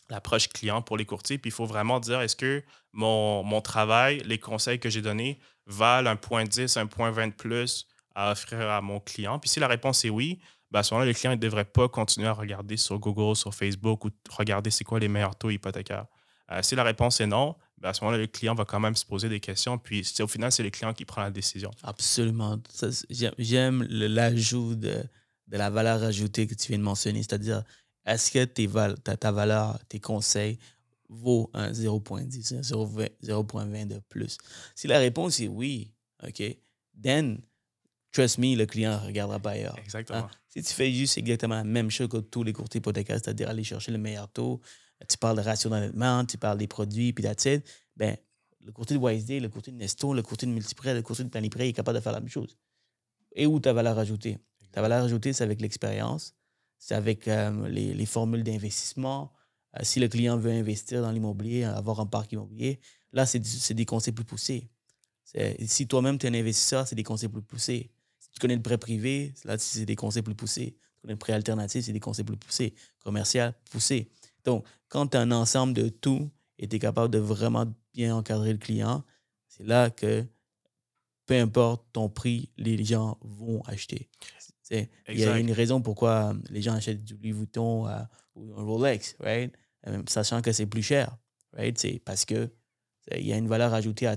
[0.09, 1.37] l'approche client pour les courtiers.
[1.37, 5.39] Puis il faut vraiment dire est-ce que mon, mon, travail, les conseils que j'ai donnés
[5.65, 9.39] valent un point 10, un point 20 de plus à offrir à mon client?
[9.39, 10.39] Puis si la réponse est oui,
[10.69, 13.53] ben à ce moment-là, le client ne devrait pas continuer à regarder sur Google, sur
[13.53, 16.05] Facebook ou regarder c'est quoi les meilleurs taux hypothécaires.
[16.51, 18.95] Euh, si la réponse est non, ben à ce moment-là, le client va quand même
[18.95, 19.77] se poser des questions.
[19.77, 21.71] Puis au final, c'est le client qui prend la décision.
[21.83, 22.59] Absolument.
[23.39, 25.03] J'aime l'ajout de,
[25.47, 27.63] de la valeur ajoutée que tu viens de mentionner, c'est-à-dire
[28.05, 28.67] est-ce que tes
[29.03, 30.57] ta, ta, valeur, tes conseils
[31.09, 34.37] vaut un 0.10, un 0.20 de plus?
[34.75, 35.93] Si la réponse est oui,
[36.23, 36.43] OK,
[37.01, 37.39] then,
[38.11, 39.77] trust me, le client ne regardera pas ailleurs.
[39.77, 40.19] Exactement.
[40.19, 40.29] Hein?
[40.49, 43.63] Si tu fais juste exactement la même chose que tous les courtiers hypothécaires, c'est-à-dire aller
[43.63, 44.59] chercher le meilleur taux,
[45.07, 47.47] tu parles de ratio d'endettement, tu parles des produits, puis that's
[47.95, 48.17] ben,
[48.63, 51.29] le courtier de YSD, le courtier de Nesto, le courtier de Multiprêt, le courtier de
[51.29, 52.57] Planiprêt est capable de faire la même chose.
[53.33, 54.37] Et où ta valeur ajoutée?
[54.71, 56.35] Ta valeur ajoutée, c'est avec l'expérience,
[56.77, 59.31] c'est avec euh, les, formules d'investissement.
[59.77, 62.79] Euh, si le client veut investir dans l'immobilier, avoir un parc immobilier,
[63.13, 64.69] là, c'est des conseils plus poussés.
[65.65, 67.91] Si toi-même, tu es un investisseur, c'est des conseils plus poussés.
[68.19, 70.77] Si tu connais le prêt privé, là, c'est des conseils plus poussés.
[70.95, 72.73] Tu connais le prêt alternatif, c'est des conseils plus poussés.
[73.03, 74.11] Commercial, poussé.
[74.45, 78.15] Donc, quand tu as un ensemble de tout et tu es capable de vraiment bien
[78.15, 79.03] encadrer le client,
[79.47, 80.25] c'est là que
[81.25, 84.09] peu importe ton prix, les gens vont acheter.
[85.09, 87.99] Il y a une raison pourquoi les gens achètent du Louis Vuitton euh,
[88.35, 89.53] ou un Rolex, right?
[89.87, 91.17] Euh, sachant que c'est plus cher.
[91.53, 91.77] Right?
[91.77, 92.49] C'est parce que
[93.15, 94.07] il y a une valeur ajoutée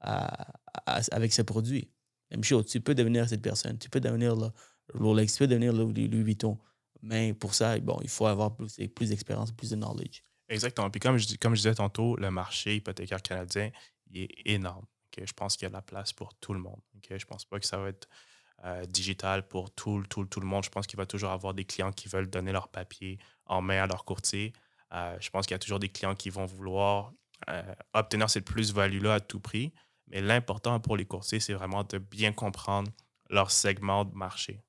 [0.00, 1.90] avec ce produit.
[2.30, 4.50] Même chose, tu peux devenir cette personne, tu peux devenir le
[4.94, 6.58] Rolex, tu peux devenir le Louis Vuitton.
[7.02, 10.22] Mais pour ça, bon, il faut avoir plus, plus d'expérience, plus de knowledge.
[10.48, 10.90] Exactement.
[10.90, 13.70] Puis comme je, comme je disais tantôt, le marché hypothécaire canadien,
[14.10, 14.86] il est énorme.
[15.24, 16.80] Je pense qu'il y a de la place pour tout le monde.
[17.08, 18.06] Je ne pense pas que ça va être
[18.64, 20.64] euh, digital pour tout, tout, tout le monde.
[20.64, 23.82] Je pense qu'il va toujours avoir des clients qui veulent donner leur papier en main
[23.82, 24.52] à leur courtier.
[24.92, 27.12] Euh, je pense qu'il y a toujours des clients qui vont vouloir
[27.48, 29.72] euh, obtenir cette plus-value-là à tout prix.
[30.08, 32.90] Mais l'important pour les courtiers, c'est vraiment de bien comprendre
[33.30, 34.62] leur segment de marché.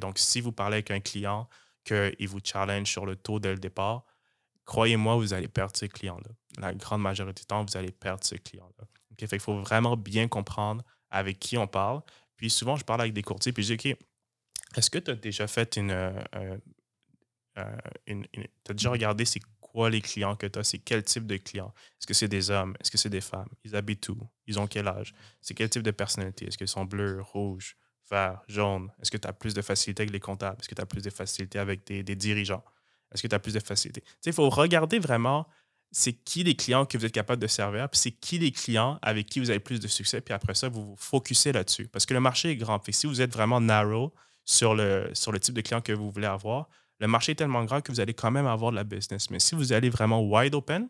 [0.00, 1.48] Donc, si vous parlez avec un client
[1.84, 4.04] qu'il vous challenge sur le taux dès le départ,
[4.64, 6.30] croyez-moi, vous allez perdre ces clients-là.
[6.58, 8.86] La grande majorité du temps, vous allez perdre ces clients-là.
[9.20, 12.02] Il faut vraiment bien comprendre avec qui on parle.
[12.36, 13.98] Puis souvent, je parle avec des courtiers, puis je dis, OK,
[14.76, 15.90] est-ce que tu as déjà fait une...
[15.90, 16.12] Euh,
[17.58, 17.76] euh,
[18.06, 21.26] une, tu as déjà regardé c'est quoi les clients que tu as, c'est quel type
[21.26, 21.72] de clients?
[22.00, 22.76] Est-ce que c'est des hommes?
[22.80, 23.48] Est-ce que c'est des femmes?
[23.64, 24.18] Ils habitent où?
[24.46, 25.14] Ils ont quel âge?
[25.40, 26.46] C'est quel type de personnalité?
[26.46, 27.76] Est-ce qu'ils sont bleus, rouges,
[28.10, 28.90] verts, jaunes?
[29.00, 30.56] Est-ce que tu as plus de facilité avec les comptables?
[30.60, 32.64] Est-ce que tu as plus de facilité avec des, dirigeants?
[33.12, 34.02] Est-ce que tu as plus de facilité?
[34.24, 35.46] Il faut regarder vraiment
[35.96, 38.98] c'est qui les clients que vous êtes capable de servir, puis c'est qui les clients
[39.00, 41.86] avec qui vous avez plus de succès, puis après ça, vous vous focussez là-dessus.
[41.86, 42.82] Parce que le marché est grand.
[42.90, 44.12] Si vous êtes vraiment narrow
[44.44, 47.64] sur le, sur le type de client que vous voulez avoir, le marché est tellement
[47.64, 49.30] grand que vous allez quand même avoir de la business.
[49.30, 50.88] Mais si vous allez vraiment wide open,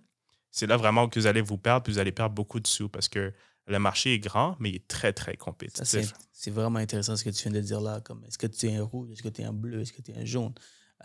[0.51, 2.89] c'est là vraiment que vous allez vous perdre, puis vous allez perdre beaucoup de sous
[2.89, 3.33] parce que
[3.67, 6.13] le marché est grand, mais il est très, très compétitif.
[6.33, 8.01] C'est vraiment intéressant ce que tu viens de dire là.
[8.01, 10.03] Comme est-ce que tu es un rouge, est-ce que tu es un bleu, est-ce que
[10.03, 10.53] tu es un jaune?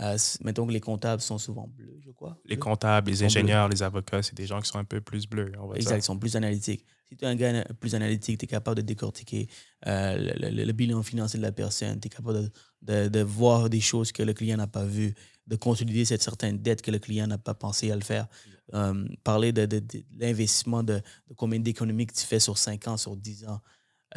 [0.01, 2.37] Euh, mettons que les comptables sont souvent bleus, je crois.
[2.45, 5.51] Les comptables, les ingénieurs, les avocats, c'est des gens qui sont un peu plus bleus.
[5.59, 6.85] On va exact, ils sont plus analytiques.
[7.09, 9.49] Si tu es un gars plus analytique, tu es capable de décortiquer
[9.87, 12.51] euh, le, bilan financier de la personne, tu es capable de,
[12.81, 15.13] de, voir des choses que le client n'a pas vues,
[15.47, 18.27] de consolider cette certaine dette que le client n'a pas pensé à le faire.
[18.73, 19.81] Euh, parler de, de,
[20.17, 21.01] l'investissement, de,
[21.35, 23.61] combien d'économies que tu fais sur 5 ans, sur 10 ans.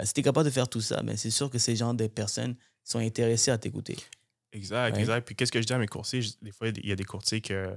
[0.04, 2.06] si tu es capable de faire tout ça, mais c'est sûr que ces gens de
[2.06, 2.54] personnes
[2.84, 3.96] sont intéressés à t'écouter.
[4.52, 5.24] Exact, exact.
[5.24, 6.20] Puis qu'est-ce que je dis à mes courtiers?
[6.42, 7.74] Des fois, il y a des courtiers que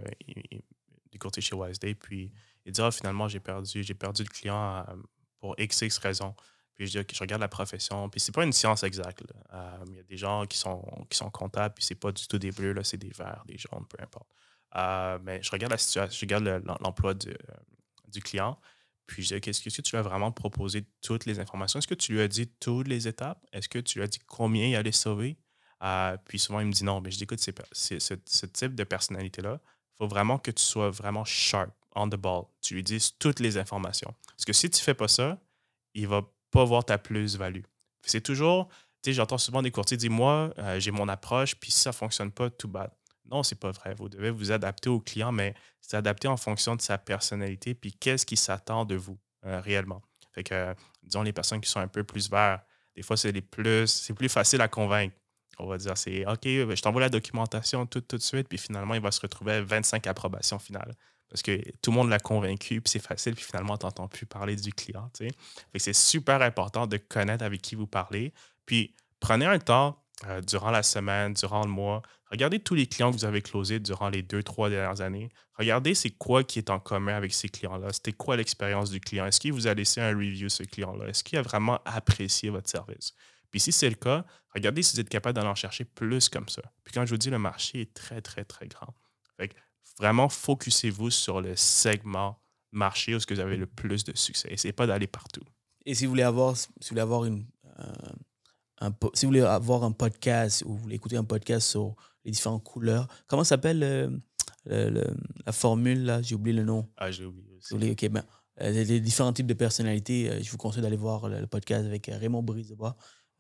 [1.16, 2.32] des courtiers chez Day, puis
[2.66, 4.96] ils disent ah, finalement, j'ai perdu, j'ai perdu le client euh,
[5.40, 6.36] pour XX raisons.
[6.76, 8.10] Puis je je regarde la profession.
[8.10, 9.24] Puis c'est pas une science exacte.
[9.54, 12.28] Euh, il y a des gens qui sont, qui sont comptables, puis c'est pas du
[12.28, 14.28] tout des bleus, là, c'est des verts, des jaunes, peu importe.
[14.76, 17.34] Euh, mais je regarde la situation, je regarde l'emploi du,
[18.10, 18.60] du, client.
[19.08, 21.80] Puis je dis, est-ce que tu lui as vraiment proposé toutes les informations?
[21.80, 23.46] Est-ce que tu lui as dit toutes les étapes?
[23.54, 25.38] Est-ce que tu lui as dit combien il allait sauver?
[25.84, 27.02] Euh, puis souvent, il me dit non.
[27.02, 31.24] Mais je dis, écoute, ce, type de personnalité-là, il faut vraiment que tu sois vraiment
[31.26, 32.46] sharp, on the ball.
[32.62, 34.14] Tu lui dises toutes les informations.
[34.28, 35.40] Parce que si tu fais pas ça,
[35.94, 36.24] il va
[36.56, 37.64] pas voir ta plus-value.
[38.02, 38.70] C'est toujours,
[39.04, 41.90] tu sais, j'entends souvent des courtiers dire, moi, euh, j'ai mon approche, puis si ça
[41.90, 42.90] ne fonctionne pas, tout bad.
[43.30, 43.94] Non, c'est pas vrai.
[43.94, 47.92] Vous devez vous adapter au client, mais c'est adapté en fonction de sa personnalité, puis
[47.92, 50.02] qu'est-ce qui s'attend de vous euh, réellement.
[50.32, 52.62] Fait que, disons, les personnes qui sont un peu plus verts,
[52.96, 55.16] des fois, c'est les plus, c'est plus facile à convaincre
[55.60, 58.94] on va dire, c'est OK, je t'envoie la documentation tout, tout de suite, puis finalement,
[58.94, 60.94] il va se retrouver à 25 approbations finales.
[61.30, 64.26] Parce que tout le monde l'a convaincu, puis c'est facile, puis finalement, tu n'entends plus
[64.26, 65.10] parler du client.
[65.76, 68.34] C'est super important de connaître avec qui vous parlez.
[68.66, 72.02] Puis prenez un temps euh, durant la semaine, durant le mois.
[72.32, 75.30] Regardez tous les clients que vous avez closés durant les deux, trois dernières années.
[75.56, 77.92] Regardez c'est quoi qui est en commun avec ces clients-là.
[77.92, 79.26] C'était quoi l'expérience du client?
[79.26, 81.08] Est-ce qu'il vous a laissé un review, ce client-là?
[81.08, 83.14] Est-ce qu'il a vraiment apprécié votre service?
[83.52, 86.62] Puis si c'est le cas, regardez si vous êtes capable d'en chercher plus comme ça.
[86.84, 88.94] Puis quand je vous dis, le marché est très, très, très grand.
[89.98, 92.40] Vraiment, focussez-vous sur le segment
[92.72, 94.50] marché où vous avez le plus de succès.
[94.52, 95.44] Essayez pas d'aller partout.
[95.86, 97.46] Et si vous voulez avoir, si vous voulez avoir une,
[97.80, 97.94] euh,
[98.82, 102.32] un, si vous voulez avoir un podcast ou vous voulez écouter un podcast sur les
[102.32, 104.20] différentes couleurs, comment s'appelle
[104.66, 106.22] la formule là?
[106.22, 106.90] J'ai oublié le nom.
[106.98, 107.74] Ah, j'ai oublié aussi.
[107.74, 108.24] OK, ben,
[108.62, 112.08] euh, les, différents types de personnalités, euh, je vous conseille d'aller voir le, podcast avec
[112.08, 112.96] Raymond Brisebois.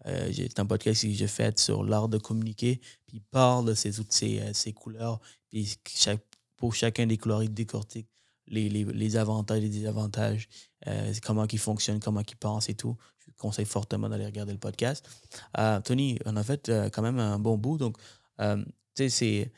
[0.08, 2.82] Euh, c'est un podcast que j'ai fait sur l'art de communiquer.
[3.08, 5.20] Puis il parle de ces outils, ces, couleurs.
[5.50, 6.22] Puis chaque,
[6.58, 8.08] pour chacun des couleurs, il décortique
[8.48, 10.48] les, les, les avantages les désavantages,
[10.88, 12.96] euh, comment ils fonctionnent, comment ils pensent et tout.
[13.20, 15.08] Je vous conseille fortement d'aller regarder le podcast.
[15.58, 17.78] Euh, Tony, on a fait quand même un bon bout.
[17.78, 17.98] Donc,
[18.38, 18.46] tu
[18.96, 19.52] sais, c'est.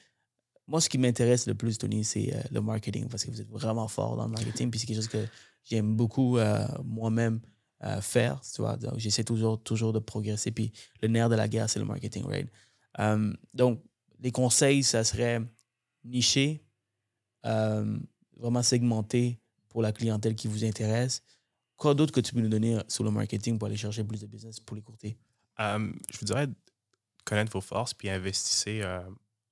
[0.67, 3.87] Moi, ce qui m'intéresse le plus, Tony, c'est le marketing parce que vous êtes vraiment
[3.87, 4.69] fort dans le marketing.
[4.69, 5.25] Puis c'est quelque chose que
[5.63, 6.37] j'aime beaucoup
[6.83, 7.41] moi-même
[8.01, 8.41] faire.
[8.41, 10.51] Tu vois, donc j'essaie toujours, toujours de progresser.
[10.51, 10.71] Puis
[11.01, 12.49] le nerf de la guerre, c'est le marketing, right?
[12.99, 13.83] Euh, donc,
[14.19, 15.41] les conseils, ça serait
[16.03, 16.63] nicher,
[17.47, 17.97] euh,
[18.35, 19.39] vraiment segmenter
[19.69, 21.23] pour la clientèle qui vous intéresse.
[21.75, 24.27] Quoi d'autre que tu peux nous donner sur le marketing pour aller chercher plus de
[24.27, 25.17] business pour les?
[25.59, 26.47] Euh, je vous dirais
[27.25, 28.83] connaître vos forces puis investissez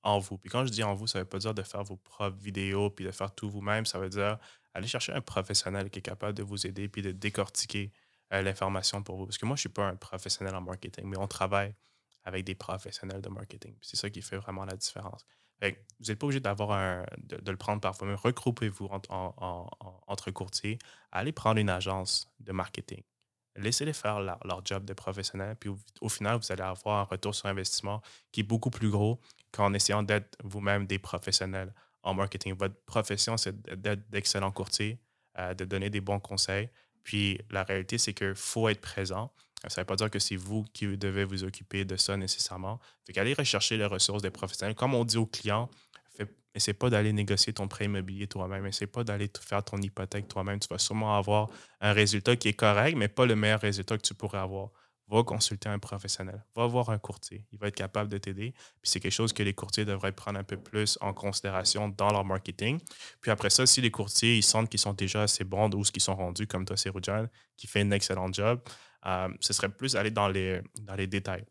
[0.02, 0.38] en vous.
[0.38, 2.38] Puis quand je dis en vous, ça ne veut pas dire de faire vos propres
[2.38, 3.84] vidéos puis de faire tout vous-même.
[3.86, 4.38] Ça veut dire
[4.72, 7.92] aller chercher un professionnel qui est capable de vous aider puis de décortiquer
[8.32, 9.26] euh, l'information pour vous.
[9.26, 11.74] Parce que moi, je ne suis pas un professionnel en marketing, mais on travaille
[12.24, 13.76] avec des professionnels de marketing.
[13.80, 15.24] C'est ça qui fait vraiment la différence.
[15.62, 18.16] Vous n'êtes pas obligé d'avoir un, de, le prendre par vous-même.
[18.16, 20.78] Regroupez-vous entre courtiers.
[21.12, 23.02] Allez prendre une agence de marketing.
[23.56, 25.56] Laissez-les faire leur, job de professionnel.
[25.58, 29.18] Puis au, final, vous allez avoir un retour sur investissement qui est beaucoup plus gros
[29.50, 32.54] qu'en essayant d'être vous-même des professionnels en marketing.
[32.58, 35.00] Votre profession, c'est d'être d'excellents courtiers,
[35.38, 36.68] euh, de donner des bons conseils.
[37.06, 39.32] Puis la réalité, c'est qu'il faut être présent.
[39.68, 42.80] Ça ne veut pas dire que c'est vous qui devez vous occuper de ça nécessairement.
[43.06, 44.74] Fait qu'aller rechercher les ressources des professionnels.
[44.74, 45.70] Comme on dit aux clients,
[46.52, 48.66] essaie pas d'aller négocier ton prêt immobilier toi-même.
[48.66, 50.58] Essaie pas d'aller faire ton hypothèque toi-même.
[50.58, 51.48] Tu vas sûrement avoir
[51.80, 54.70] un résultat qui est correct, mais pas le meilleur résultat que tu pourrais avoir
[55.08, 57.44] va consulter un professionnel, va voir un courtier.
[57.52, 58.52] Il va être capable de t'aider.
[58.52, 62.10] Puis c'est quelque chose que les courtiers devraient prendre un peu plus en considération dans
[62.10, 62.80] leur marketing.
[63.20, 65.92] Puis après ça, si les courtiers ils sentent qu'ils sont déjà assez bons ou ce
[65.92, 67.26] qu'ils sont rendus, comme toi, Seroujan,
[67.56, 68.60] qui fait un excellent job,
[69.06, 71.44] euh, ce serait plus aller dans les, dans les détails.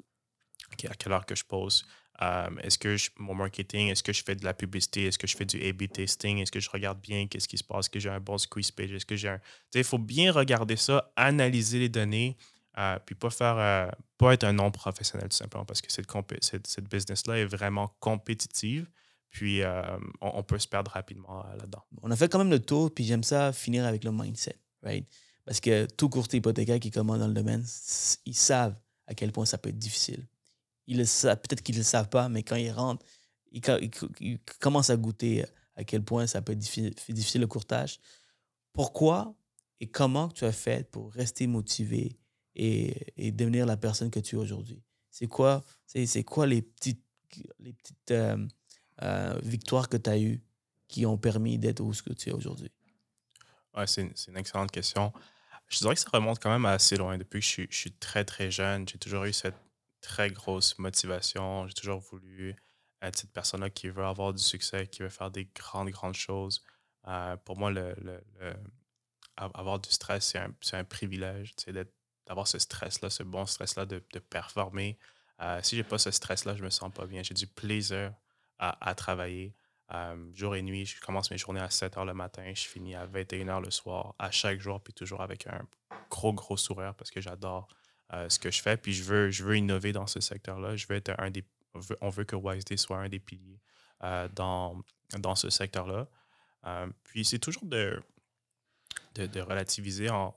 [0.90, 1.86] à quelle heure que je pose?
[2.22, 5.36] Euh, est-ce que mon marketing, est-ce que je fais de la publicité, est-ce que je
[5.36, 8.00] fais du A-B testing, est-ce que je regarde bien qu'est-ce qui se passe, est-ce que
[8.00, 9.42] j'ai un bon squeeze page, est-ce que j'ai un...
[9.74, 12.38] Il faut bien regarder ça, analyser les données,
[12.78, 16.08] euh, puis pas faire euh, pas être un non-professionnel tout simplement parce que cette,
[16.68, 18.90] cette, business-là est vraiment compétitive.
[19.30, 19.64] Puis
[20.22, 21.84] on, peut se perdre rapidement là-dedans.
[22.02, 25.06] On a fait quand même le tour, puis j'aime ça finir avec le mindset, right?
[25.44, 27.66] Parce que tout courtier hypothécaire qui commande dans le domaine,
[28.26, 30.26] ils savent à quel point ça peut être difficile
[30.86, 33.06] peut-être qu'ils ne le savent pas, mais quand ils rentrent,
[33.52, 35.46] ils, commencent à goûter
[35.76, 38.00] à quel point ça peut être difficile, le courtage.
[38.74, 39.36] Pourquoi
[39.80, 42.18] et comment tu as fait pour rester motivé
[42.56, 44.82] et, devenir la personne que tu es aujourd'hui?
[45.10, 45.64] C'est quoi,
[46.26, 47.04] quoi les petites,
[47.60, 48.48] les petites euh,
[49.02, 50.42] euh, victoires que tu as eues
[50.88, 52.72] qui ont permis d'être où ce que tu es aujourd'hui?
[53.76, 55.12] Ouais, c'est, une excellente question.
[55.68, 57.18] Je dirais que ça remonte quand même assez loin.
[57.18, 59.58] Depuis que je je suis très, très jeune, j'ai toujours eu cette
[60.02, 61.68] très grosse motivation.
[61.68, 62.56] J'ai toujours voulu
[63.02, 66.64] être cette personne-là qui veut avoir du succès, qui veut faire des grandes, grandes choses.
[67.08, 67.96] Euh, pour moi, le,
[69.38, 71.54] avoir du stress, c'est un, un, privilège
[72.26, 74.98] d'avoir ce stress-là, ce bon stress-là de, de, performer.
[75.42, 77.24] Euh, si je n'ai pas ce stress-là, je ne me sens pas bien.
[77.24, 78.14] J'ai du plaisir
[78.58, 79.54] à, travailler.
[79.94, 82.96] Euh, jour et nuit, je commence mes journées à 7 h le matin, je finis
[82.96, 85.62] à 21 h le soir, à chaque jour, puis toujours avec un
[86.10, 87.68] gros, gros sourire parce que j'adore
[88.14, 88.78] euh, ce que je fais.
[88.78, 90.76] Puis je veux, je veux innover dans ce secteur-là.
[90.76, 91.44] Je veux être un des.
[92.02, 93.60] On veut, que WiseDay soit un des piliers
[94.04, 94.82] euh, dans,
[95.20, 96.08] dans ce secteur-là.
[97.04, 98.02] Puis c'est toujours de,
[99.16, 100.36] de, relativiser en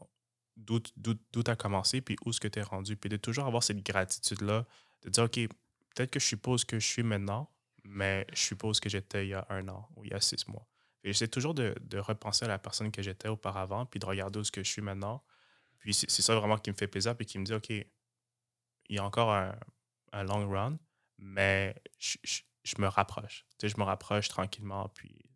[0.58, 3.62] d'où tu as commencé, puis où est-ce que tu es rendu, puis de toujours avoir
[3.62, 4.66] cette gratitude-là,
[5.02, 5.38] de dire, OK,
[5.94, 7.50] peut-être que je suppose que je suis maintenant,
[7.84, 10.46] mais je suppose que j'étais il y a un an ou il y a six
[10.48, 10.66] mois.
[11.04, 14.40] Et j'essaie toujours de, de, repenser à la personne que j'étais auparavant, puis de regarder
[14.40, 15.22] où ce que je suis maintenant,
[15.78, 17.86] puis c'est ça vraiment qui me fait plaisir, puis qui me dit, OK, il
[18.88, 19.56] y a encore un,
[20.12, 20.78] un long run,
[21.18, 22.18] mais je,
[22.64, 23.46] je, me rapproche.
[23.58, 25.30] Tu sais, je me rapproche tranquillement, puis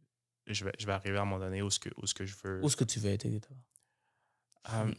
[0.47, 2.27] je vais, je vais arriver à un moment donné où ce que, où ce que
[2.27, 2.61] je veux.
[2.63, 3.27] Où est-ce que tu veux être?
[4.71, 4.95] Um,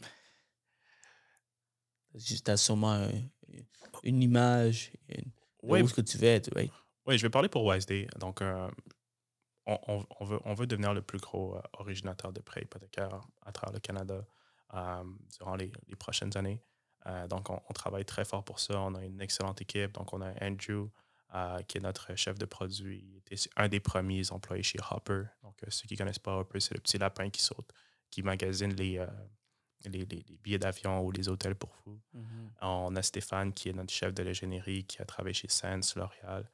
[2.18, 3.08] tu as sûrement
[4.02, 4.92] une image
[5.64, 6.70] où est-ce que tu veux être, oui.
[7.06, 8.08] Oui, je vais parler pour WiseDay.
[8.18, 8.70] Donc, euh,
[9.66, 13.52] on, on, veut, on veut devenir le plus gros euh, originateur de prêts hypothécaires à
[13.52, 14.24] travers le Canada.
[14.74, 15.04] Euh,
[15.38, 16.60] durant les, prochaines années.
[17.28, 18.80] Donc, on, travaille très fort pour ça.
[18.80, 19.92] On a une excellente équipe.
[19.92, 20.88] Donc, on a Andrew,
[21.68, 23.04] qui est notre chef de produit.
[23.06, 25.24] Il était un des premiers employés chez Hopper.
[25.44, 27.70] Donc, ceux qui ne connaissent pas Hopper, c'est le petit lapin qui saute,
[28.10, 29.06] qui magasine les,
[29.84, 30.06] les,
[30.42, 32.00] billets d'avion ou les hôtels pour vous.
[32.16, 32.48] Mm-hmm.
[32.62, 36.48] On a Stéphane, qui est notre chef de l'ingénierie, qui a travaillé chez Sense, L'Oréal.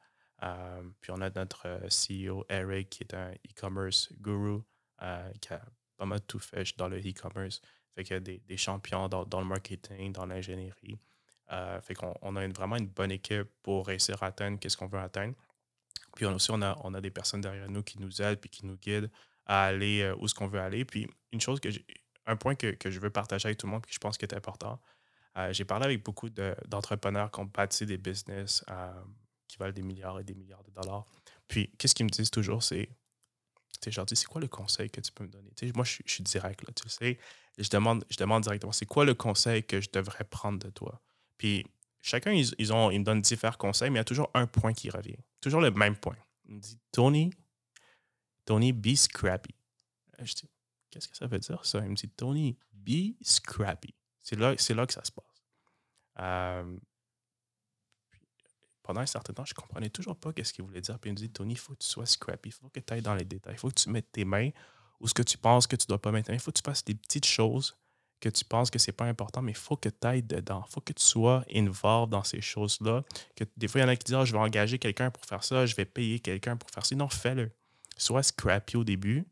[0.99, 4.61] puis on a notre CEO, Eric, qui est un e-commerce guru,
[5.39, 5.61] qui a
[5.97, 7.61] pas mal tout fait dans le e-commerce.
[7.93, 10.97] Fait qu'il y a des, des champions dans, dans, le marketing, dans l'ingénierie.
[11.51, 14.87] Euh, fait qu'on on a vraiment une bonne équipe pour réussir à atteindre ce qu'on
[14.87, 15.35] veut atteindre.
[16.15, 18.49] Puis on, aussi, on a, on a des personnes derrière nous qui nous aident puis
[18.49, 19.11] qui nous guident
[19.45, 20.85] à aller euh, où ce qu'on veut aller.
[20.85, 21.69] Puis une chose que
[22.31, 24.25] un point que, que, je veux partager avec tout le monde que je pense qui
[24.25, 24.79] est important,
[25.37, 28.63] euh, j'ai parlé avec beaucoup d'entrepreneurs qui ont bâti des business
[29.47, 31.05] qui valent des milliards et des milliards de dollars.
[31.47, 32.89] Puis qu'est-ce qu'ils me disent toujours, c'est
[33.89, 35.51] je leur dis, c'est quoi le conseil que tu peux me donner?
[35.75, 37.17] moi, je, suis direct, là, tu sais.
[37.57, 41.01] je demande, je demande directement, c'est quoi le conseil que je devrais prendre de toi?
[41.37, 41.65] Puis
[42.01, 44.73] chacun, ils, ont, ils me donnent différents conseils, mais il y a toujours un point
[44.73, 45.17] qui revient.
[45.39, 46.17] Toujours le même point.
[46.47, 47.31] Il me dit, Tony,
[48.45, 49.55] Tony, be scrappy.
[50.19, 50.49] Je dis,
[50.91, 51.79] qu'est-ce que ça veut dire, ça?
[51.79, 53.95] Il me dit, Tony, be scrappy.
[54.21, 55.25] C'est là, là que ça se passe.
[56.19, 56.77] Euh,
[58.83, 60.99] pendant un certain temps, je ne comprenais toujours pas ce qu'il voulait dire.
[60.99, 62.93] Puis il me dit Tony, il faut que tu sois scrappy, il faut que tu
[62.93, 64.49] ailles dans les détails, il faut que tu mettes tes mains
[64.99, 66.31] où ce que tu penses que tu ne dois pas mettre.
[66.31, 67.75] Il faut que tu fasses des petites choses
[68.19, 70.63] que tu penses que ce n'est pas important, mais il faut que tu ailles dedans.
[70.67, 73.03] Il faut que tu sois involved dans ces choses-là.
[73.57, 75.43] Des fois, il y en a qui disent ah, Je vais engager quelqu'un pour faire
[75.43, 76.95] ça, je vais payer quelqu'un pour faire ça.
[76.95, 77.51] Non, fais-le.
[77.97, 79.25] Sois scrappy au début,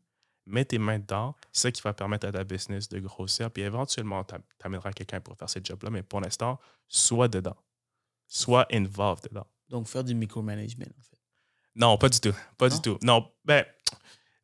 [0.50, 1.34] mets tes mains dedans.
[1.52, 3.50] C'est ça qui va permettre à ta business de grossir.
[3.50, 5.90] Puis éventuellement, tu amèneras quelqu'un pour faire ce job-là.
[5.90, 7.56] Mais pour l'instant, sois dedans
[8.30, 9.46] soit involved dedans.
[9.68, 11.18] Donc, faire du micromanagement, en fait.
[11.74, 12.34] Non, pas du tout.
[12.56, 12.96] Pas du tout.
[13.02, 13.64] Non, ben,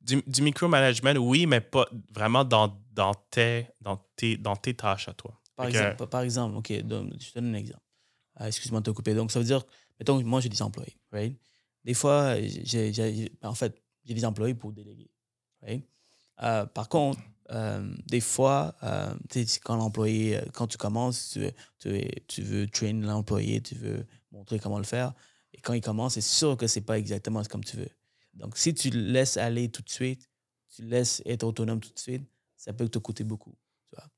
[0.00, 5.09] du, du micromanagement, oui, mais pas vraiment dans, dans, tes, dans, tes, dans tes tâches
[5.09, 5.40] à toi.
[5.54, 6.84] Par, exemple, par exemple, OK, je te
[7.34, 7.82] donne un exemple.
[8.34, 9.14] Ah, excuse-moi de te couper.
[9.14, 9.64] Donc, ça veut dire,
[9.98, 11.36] mettons, moi, j'ai des employés, right?
[11.84, 15.11] Des fois, j'ai, en fait, j'ai des employés pour déléguer,
[15.62, 15.86] right?
[16.43, 17.20] Euh, par contre,
[17.51, 19.14] euh, des fois, euh,
[19.62, 21.49] quand l'employé, euh, quand tu commences, tu
[22.26, 25.12] tu, veux train l'employé, tu veux montrer comment le faire.
[25.53, 27.89] Et quand il commence, c'est sûr que c'est pas exactement comme tu veux.
[28.34, 30.28] Donc, si tu laisses aller tout de suite,
[30.74, 33.57] tu laisses être autonome tout de suite, ça peut te coûter beaucoup.
[33.91, 34.09] Tu vois?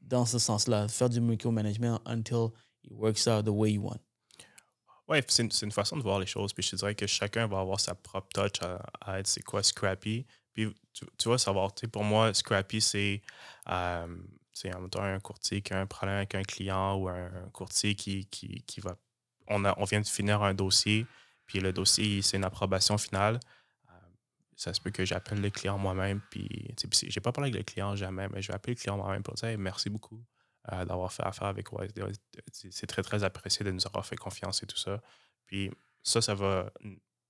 [0.00, 2.48] Dans ce sens-là, faire du micromanagement until
[2.82, 4.00] it works out the way you want.
[5.08, 6.52] Oui, c'est une, une, façon de voir les choses.
[6.52, 8.60] Puis je te dirais que chacun va avoir sa propre touch
[9.00, 10.26] à, être c'est quoi Scrappy.
[10.56, 13.20] Puis tu, tu vas savoir, pour moi, Scrappy, c'est
[13.68, 14.06] euh,
[14.64, 18.26] un, un courtier qui a un problème avec un client ou un, courtier qui,
[18.82, 18.96] va.
[19.48, 21.06] On, vient de finir un dossier,
[21.44, 23.38] puis le dossier, c'est une approbation finale.
[23.90, 23.92] Euh,
[24.56, 27.94] ça se peut que j'appelle le client moi-même, puis j'ai pas parlé avec le client
[27.94, 30.24] jamais, mais je vais appeler le client moi-même pour dire merci beaucoup
[30.72, 32.02] euh, d'avoir fait affaire avec YSD.
[32.70, 35.02] C'est très, très apprécié de nous avoir fait confiance et tout ça.
[35.46, 35.70] Puis
[36.02, 36.72] ça, ça va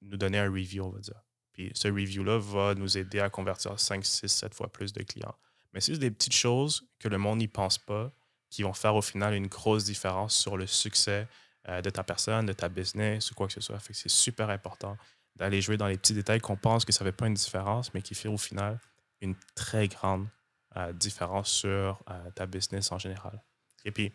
[0.01, 1.26] nous donner un review, on va dire.
[1.57, 5.35] Puis ce review-là va nous aider à convertir 5, 6, 7 fois plus de clients.
[5.73, 8.13] Mais c'est des petites choses que le monde n'y pense pas
[8.51, 11.27] qui vont faire au final une grosse différence sur le succès
[11.69, 13.79] euh, de ta personne, de ta business ou quoi que ce soit.
[13.79, 14.97] Fait que c'est super important
[15.35, 17.93] d'aller jouer dans les petits détails qu'on pense que ça ne fait pas une différence,
[17.93, 18.79] mais qui fait au final
[19.21, 20.29] une très grande
[20.77, 23.43] euh, différence sur euh, ta business en général.
[23.85, 24.13] Et puis,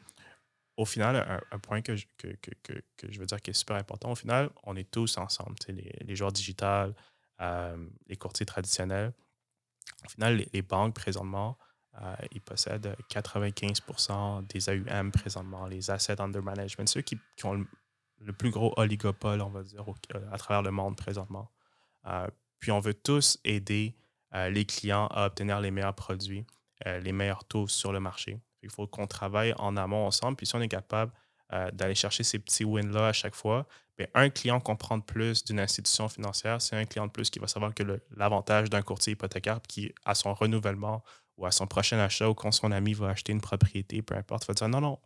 [0.78, 3.76] au final, un, point que je, que, que, que, je veux dire qui est super
[3.76, 6.96] important, au final, on est tous ensemble, les, les joueurs digitales,
[8.08, 9.14] les courtiers traditionnels.
[10.06, 11.58] Au final, les, banques présentement,
[12.32, 17.66] ils possèdent 95% des AUM présentement, les assets under management, ceux qui, ont
[18.20, 19.84] le, plus gros oligopole, on va dire,
[20.32, 21.52] à travers le monde présentement.
[22.60, 23.96] puis on veut tous aider
[24.34, 26.46] euh, les clients à obtenir les meilleurs produits,
[26.88, 28.39] euh, les meilleurs taux sur le marché.
[28.64, 30.38] Il faut qu'on travaille en amont ensemble.
[30.38, 31.12] Puis si on est capable
[31.54, 35.60] euh, d'aller chercher ces petits wins-là à chaque fois, bien, un client comprend plus d'une
[35.60, 37.84] institution financière, c'est un client de plus qui va savoir que
[38.16, 41.04] l'avantage d'un courtier hypothécaire qui, à son renouvellement
[41.38, 44.47] ou à son prochain achat ou quand son ami va acheter une propriété, peu importe,
[44.47, 44.99] va dire non, non,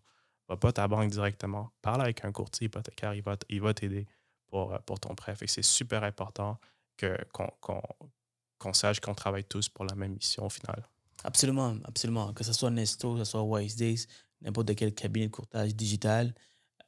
[0.48, 1.72] va pas ta banque directement.
[1.82, 4.08] Parle avec un courtier hypothécaire, il va, t'aider
[4.48, 5.36] pour, pour ton prêt.
[5.48, 6.60] c'est super important
[6.98, 7.82] qu'on
[8.58, 10.88] qu'on sache qu'on travaille tous pour la même mission au final.
[11.24, 12.34] Absolument, absolument.
[12.34, 14.08] Que ce soit Nesto, que ce soit Wise Days,
[14.42, 16.34] n'importe quel cabinet de courtage digital,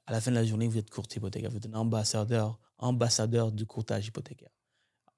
[0.08, 3.52] à la fin de la journée, vous êtes courtier hypothécaire, vous êtes un ambassadeur, ambassadeur
[3.52, 4.52] du courtage hypothécaire.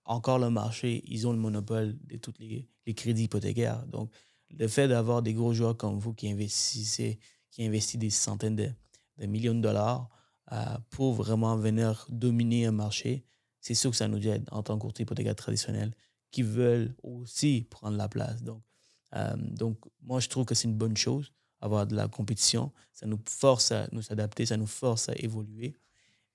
[0.04, 3.86] Encore le marché, ils ont le monopole de tous les, crédits hypothécaires.
[3.86, 4.12] Donc,
[4.50, 7.20] le fait d'avoir des gros joueurs comme vous qui investissez,
[7.52, 10.10] qui investissent des centaines de, millions de dollars
[10.52, 13.28] euh, pour vraiment venir dominer un marché,
[13.62, 15.94] c'est sûr que ça nous aide en tant que courtier hypothécaire traditionnel
[16.32, 18.42] qui veulent aussi prendre la place.
[18.42, 18.64] Donc,
[19.16, 22.72] euh, donc moi, je trouve que c'est une bonne chose, avoir de la compétition.
[22.93, 25.76] Ça nous force à nous adapter, ça nous force à évoluer.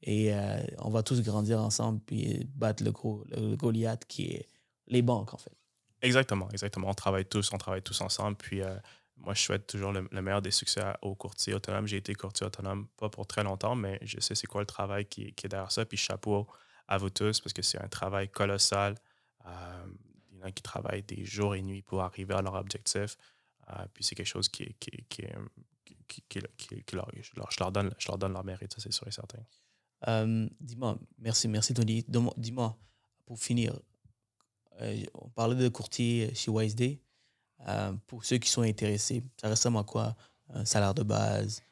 [0.03, 4.49] Et euh, on va tous grandir ensemble puis battre le, gros, le Goliath qui est
[4.87, 5.57] les banques, en fait.
[6.03, 6.89] Exactement, exactement.
[6.91, 8.37] On travaille tous, on travaille tous ensemble.
[8.37, 8.77] Puis euh,
[9.17, 11.87] moi, je souhaite toujours le, meilleur des succès aux courtiers autonomes.
[11.87, 15.07] J'ai été courtier autonome, pas pour très longtemps, mais je sais c'est quoi le travail
[15.07, 15.87] qui, est derrière ça.
[15.87, 16.47] Puis chapeau
[16.87, 18.97] à vous tous parce que c'est un travail colossal.
[19.47, 19.87] Euh,
[20.33, 23.17] il y en a qui travaillent des jours et nuits pour arriver à leur objectif.
[23.71, 25.25] Euh, puis c'est quelque chose qui, qui, qui,
[26.29, 26.41] qui,
[26.97, 29.39] leur, je, leur, donne, je leur donne leur mérite, ça c'est sûr et certain.
[30.09, 32.05] Euh, dis-moi, merci, merci Tony.
[32.37, 32.77] Dis-moi,
[33.25, 33.79] pour finir,
[35.15, 36.99] on parlait de courtier chez WiseD.
[38.07, 40.17] pour ceux qui sont intéressés, ça ressemble à quoi
[40.51, 41.63] un salaire de base?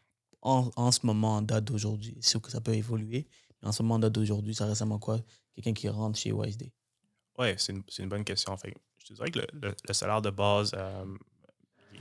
[0.41, 3.29] En, en ce moment, en date d'aujourd'hui C'est sûr que ça peut évoluer,
[3.61, 5.21] mais en ce moment, en date d'aujourd'hui, ça ressemble à quoi?
[5.55, 6.73] Quelqu'un qui rentre chez WiseD
[7.39, 8.57] oui, c'est une, une, bonne question.
[8.57, 11.05] Fait, je te dirais que le, le, salaire de base, euh,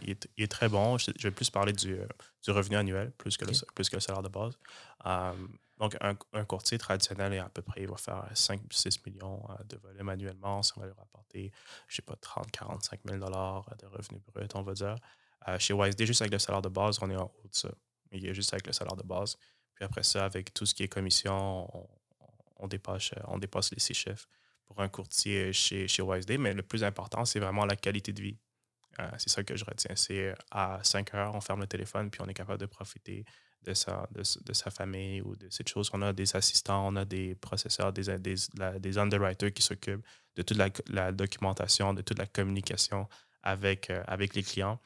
[0.02, 0.98] il, est, il, est, très bon.
[0.98, 2.08] Je, vais plus parler du, euh,
[2.44, 4.58] du revenu annuel plus que, le, plus que le salaire de base.
[5.06, 5.34] Euh,
[5.80, 9.78] donc, un, un, courtier traditionnel, est à peu près, il va faire 5-6 millions de
[9.78, 10.62] volume annuellement.
[10.62, 11.52] Ça va lui rapporter,
[11.88, 14.96] je sais pas, 30-45 000 de revenus bruts, on va dire.
[15.58, 17.70] chez YSD, juste avec le salaire de base, on est en haut de ça.
[18.12, 19.38] Il a juste avec le salaire de base.
[19.74, 21.88] Puis après ça, avec tout ce qui est commission, on,
[22.62, 24.28] on dépasse, on dépasse les six chiffres
[24.66, 28.22] pour un courtier chez, chez WiseDay, mais le plus important, c'est vraiment la qualité de
[28.22, 28.38] vie.
[29.00, 29.96] Euh, c'est ça que je retiens.
[29.96, 33.26] C'est euh, à 5 heures, on ferme le téléphone, puis on est capable de profiter
[33.64, 35.89] de sa, de, sa famille ou de cette chose.
[35.94, 40.04] On a des assistants, on a des processeurs, des, des, underwriters qui s'occupent
[40.36, 40.58] de toute
[40.89, 43.08] la, documentation, de toute la communication
[43.44, 44.80] avec, euh, avec les clients.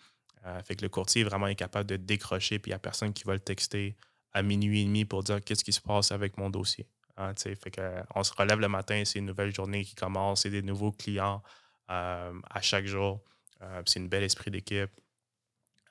[0.65, 3.33] fait que le courtier vraiment capable de décrocher, puis il n'y a personne qui va
[3.33, 3.95] le texter
[4.33, 6.85] à minuit et demi pour dire qu'est-ce qui se passe avec mon dossier.
[7.17, 10.49] Hein, fait que, on se relève le matin, c'est une nouvelle journée qui commence, c'est
[10.49, 11.41] des nouveaux clients
[11.89, 13.23] euh, à chaque jour.
[13.65, 14.89] Euh, c'est une belle esprit d'équipe.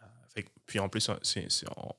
[0.03, 1.11] Euh, puis en plus,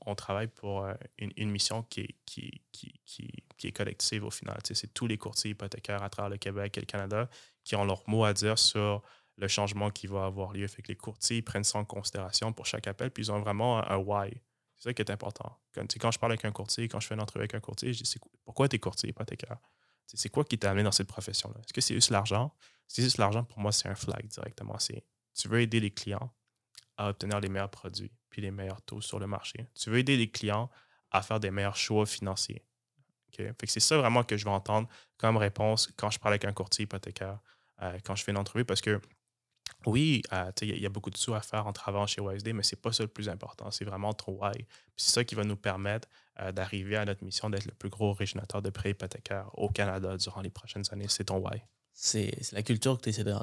[0.05, 4.57] on, travaille pour une, mission qui est, collective au final.
[4.63, 7.30] C'est tous les courtiers hypothécaires à travers le Québec et le Canada
[7.63, 9.03] qui ont leur mot à dire sur
[9.38, 10.67] le changement qui va avoir lieu.
[10.67, 13.88] Fait que les courtiers prennent ça en considération pour chaque appel, puis ils ont vraiment
[13.89, 14.30] un why.
[14.76, 15.57] C'est ça qui est important.
[15.73, 18.03] Quand, je parle avec un courtier, quand je fais une entrevue avec un courtier, je
[18.03, 19.57] dis pourquoi tu es courtier hypothécaire?
[20.05, 21.59] C'est quoi qui t'a amené dans cette profession-là?
[21.59, 22.53] Est-ce que c'est juste l'argent?
[22.88, 24.78] C'est juste l'argent, pour moi, c'est un flag directement.
[25.36, 26.33] Tu veux aider les clients
[26.97, 29.67] à obtenir les meilleurs produits puis les meilleurs taux sur le marché.
[29.75, 30.69] Tu veux aider les clients
[31.11, 32.65] à faire des meilleurs choix financiers.
[33.65, 36.83] C'est ça vraiment que je veux entendre comme réponse quand je parle avec un courtier
[36.83, 37.39] hypothécaire,
[37.81, 39.01] euh, quand je fais une entrevue, parce que
[39.86, 42.63] oui, euh, il y, a beaucoup de sous à faire en travaillant chez YSD, mais
[42.63, 43.71] ce n'est pas ça le plus important.
[43.71, 44.65] C'est vraiment ton why.
[44.95, 46.07] C'est ça qui va nous permettre
[46.39, 50.17] euh, d'arriver à notre mission d'être le plus gros originateur de prêts hypothécaires au Canada
[50.17, 51.07] durant les prochaines années.
[51.07, 51.61] C'est ton why.
[51.98, 53.34] C'est la culture que tu essaies de,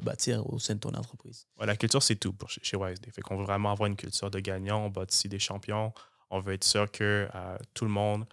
[0.00, 1.48] bâtir au sein de ton entreprise.
[1.58, 3.10] la culture, c'est tout pour chez, YSD.
[3.10, 4.86] Fait qu'on veut vraiment avoir une culture de gagnant.
[4.86, 5.92] On bâtit des champions.
[6.30, 8.24] On veut être sûr que euh, tout le monde,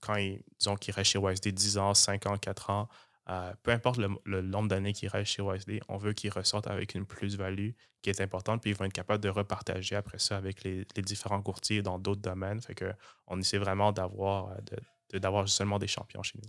[0.00, 2.88] quand ils, disons qu'ils restent chez YSD 10 ans, 5 ans, 4 ans,
[3.28, 6.94] euh, peu importe le, nombre d'années qu'ils restent chez YSD, on veut qu'ils ressortent avec
[6.94, 7.70] une plus-value
[8.02, 11.40] qui est importante, puis ils vont être capables de repartager après ça avec les, différents
[11.40, 12.60] courtiers dans d'autres domaines.
[12.60, 12.92] Fait que
[13.28, 16.48] on essaie vraiment d'avoir euh, d'avoir seulement des champions chez nous.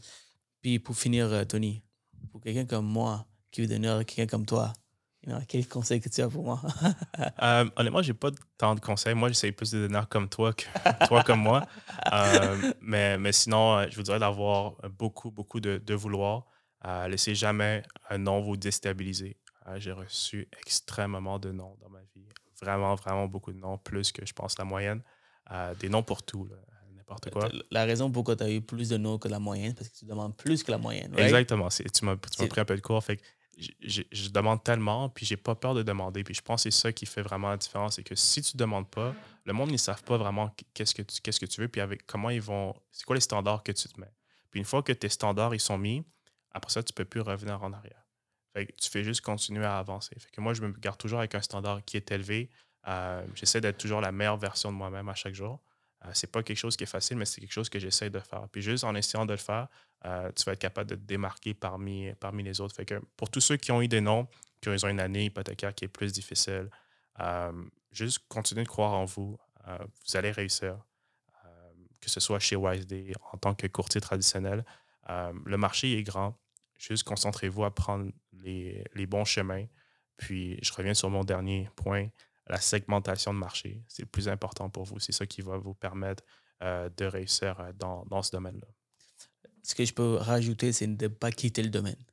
[0.62, 1.84] Puis pour finir, euh, Tony,
[2.32, 4.74] pour quelqu'un comme moi qui veut donner à quelqu'un comme toi,
[5.48, 6.62] quel conseil que tu as pour moi?
[7.42, 9.16] euh, honnêtement, j'ai pas tant de conseils.
[9.16, 10.66] Moi, j'essaie plus de donner comme toi que
[11.08, 11.66] toi comme moi.
[12.82, 16.46] mais, mais sinon, je voudrais d'avoir beaucoup, beaucoup de, vouloir.
[16.86, 19.38] Euh, laissez jamais un nom vous déstabiliser.
[19.68, 22.28] Euh, j'ai reçu extrêmement de noms dans ma vie.
[22.62, 25.02] Vraiment, vraiment beaucoup de noms, plus que je pense la moyenne.
[25.52, 26.50] Euh, des noms pour tout,
[27.04, 27.50] n'importe quoi.
[27.72, 30.06] La raison pourquoi tu as eu plus de noms que la moyenne, parce que tu
[30.06, 31.14] demandes plus que la moyenne.
[31.18, 31.70] Exactement.
[31.70, 33.04] Tu m'as pris un peu de cours.
[33.04, 33.20] Fait
[33.58, 36.24] je, demande tellement, puis j'ai pas peur de demander.
[36.24, 37.96] Puis je pense que c'est ça qui fait vraiment la différence.
[37.96, 39.14] C'est que si tu demandes pas,
[39.46, 42.06] le monde, ils savent pas vraiment qu'est-ce que tu, qu'est-ce que tu veux, puis avec
[42.06, 42.74] comment ils vont.
[42.92, 44.12] C'est quoi les standards que tu te mets?
[44.50, 46.04] Puis une fois que tes standards ils sont mis,
[46.52, 48.04] après ça, tu ne peux plus revenir en arrière.
[48.56, 50.16] tu fais juste continuer à avancer.
[50.20, 52.50] Fait que moi, je me garde toujours avec un standard qui est élevé.
[52.88, 55.60] Euh, j'essaie d'être toujours la meilleure version de moi-même à chaque jour.
[56.06, 58.20] Euh, c'est pas quelque chose qui est facile, mais c'est quelque chose que j'essaie de
[58.20, 58.48] faire.
[58.52, 59.68] Puis juste en essayant de le faire,
[60.06, 62.76] euh, tu vas être capable de te démarquer parmi, parmi les autres.
[63.16, 64.28] Pour tous ceux qui ont eu des noms,
[64.62, 66.70] qui ont une année hypothécaire qui est plus difficile,
[67.92, 69.38] juste continuez de croire en vous.
[69.68, 70.78] vous allez réussir.
[72.00, 74.64] que ce soit chez YSD en tant que courtier traditionnel.
[75.10, 76.38] le marché est grand.
[76.78, 79.66] Juste concentrez-vous à prendre les, bons chemins.
[80.18, 82.08] Puis je reviens sur mon dernier point,
[82.48, 83.84] la segmentation de marché.
[83.88, 85.00] C'est le plus important pour vous.
[85.00, 86.24] C'est ça qui va vous permettre
[86.62, 88.68] euh, de réussir euh, dans, ce domaine-là.
[89.64, 92.04] Ce que je peux rajouter, c'est de ne pas quitter le domaine.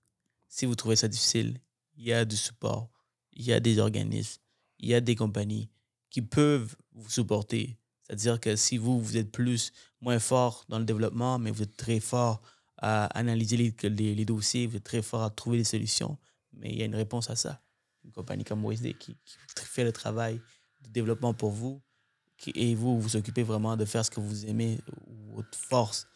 [0.48, 1.60] Si vous trouvez ça difficile,
[1.96, 2.90] il y a du support,
[3.32, 4.40] il y a des organismes,
[4.78, 5.70] il y a des compagnies
[6.10, 7.78] qui peuvent vous supporter.
[8.02, 11.76] C'est-à-dire que si vous, vous êtes plus, moins fort dans le développement, mais vous êtes
[11.76, 12.42] très fort
[12.78, 16.18] à analyser les, les, dossiers, vous êtes très fort à trouver des solutions,
[16.52, 17.62] mais il y a une réponse à ça.
[18.05, 19.16] Une compagnie comme WSD qui,
[19.57, 20.40] fait le travail
[20.82, 21.82] de développement pour vous
[22.55, 26.09] et vous vous occupez vraiment de faire ce que vous aimez, où votre force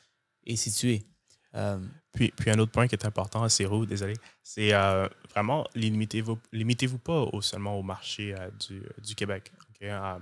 [0.47, 1.07] est située.
[1.55, 1.78] Euh,
[2.12, 6.39] puis, puis un autre point qui est important, c'est roux, désolé, c'est euh, vraiment limitez-vous
[6.53, 9.53] limitez -vous pas seulement au marché euh, du, du, Québec.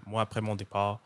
[0.07, 1.01] moi, après mon départ,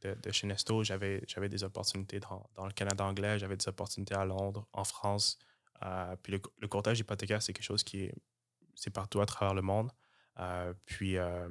[0.00, 4.24] de, chez Nesto, j'avais des opportunités dans, dans, le Canada anglais, j'avais des opportunités à
[4.24, 5.38] Londres, en France.
[6.22, 8.14] Puis le, le, courtage hypothécaire, c'est quelque chose qui est,
[8.74, 9.90] c'est partout à travers le monde.
[10.38, 11.48] Euh, puis euh,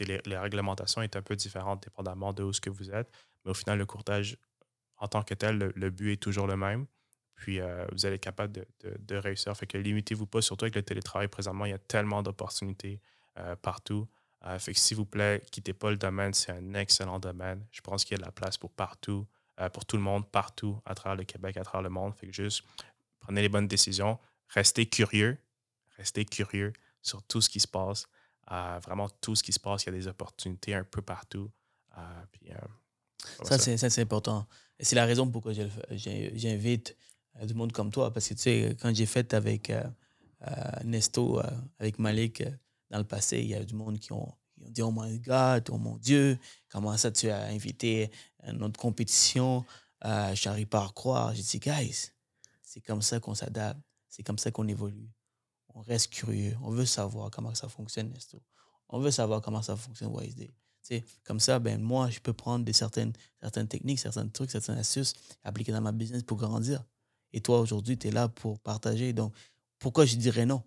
[0.00, 3.10] les, les, réglementations sont un peu différentes dépendamment de où ce que vous êtes.
[3.44, 4.36] Mais au final, le courtage,
[4.96, 6.86] en tant que tel, le, but est toujours le même.
[7.36, 7.58] Puis
[7.92, 9.54] vous allez être capable de, de, de, réussir.
[9.56, 13.00] Fait que limitez-vous pas, surtout avec le télétravail présentement, il y a tellement d'opportunités
[13.60, 14.08] partout.
[14.46, 17.64] Euh, fait que s'il vous plaît, quittez pas le domaine, c'est un excellent domaine.
[17.70, 19.26] Je pense qu'il y a de la place pour partout,
[19.60, 22.14] euh, pour tout le monde, partout, à travers le Québec, à travers le monde.
[22.14, 22.62] Fait que juste
[23.20, 24.18] prenez les bonnes décisions,
[24.48, 25.38] restez curieux,
[25.96, 26.72] restez curieux
[27.02, 28.06] sur tout ce qui se passe.
[28.50, 31.50] Euh, vraiment tout ce qui se passe, il y a des opportunités un peu partout.
[33.42, 33.90] ça, ça.
[33.90, 34.46] c'est important.
[34.78, 35.52] Et c'est la raison pourquoi
[35.90, 36.96] j'invite
[37.42, 38.12] du monde comme toi.
[38.12, 39.72] Parce que tu sais, quand j'ai fait avec
[40.84, 41.40] Nesto,
[41.78, 42.42] avec Malik,
[42.90, 45.78] dans le passé, il y a du monde qui ont, dit Oh my God, oh
[45.78, 46.38] mon Dieu,
[46.70, 48.10] comment ça tu as invité
[48.52, 49.64] notre compétition?
[50.04, 51.34] Euh, Je n'arrive pas à croire.
[51.34, 52.12] J'ai dit Guys,
[52.62, 55.10] c'est comme ça qu'on s'adapte, c'est comme ça qu'on évolue.
[55.74, 58.40] On reste curieux, on veut savoir comment ça fonctionne, Nesto.
[58.88, 60.50] On veut savoir comment ça fonctionne, YSD.
[60.80, 64.78] C'est comme ça, ben, moi, je peux prendre des certaines, certaines techniques, certains trucs, certaines
[64.78, 66.84] astuces, appliquer dans ma business pour grandir.
[67.32, 69.12] Et toi, aujourd'hui, tu es là pour partager.
[69.12, 69.34] Donc,
[69.78, 70.62] pourquoi je dirais non?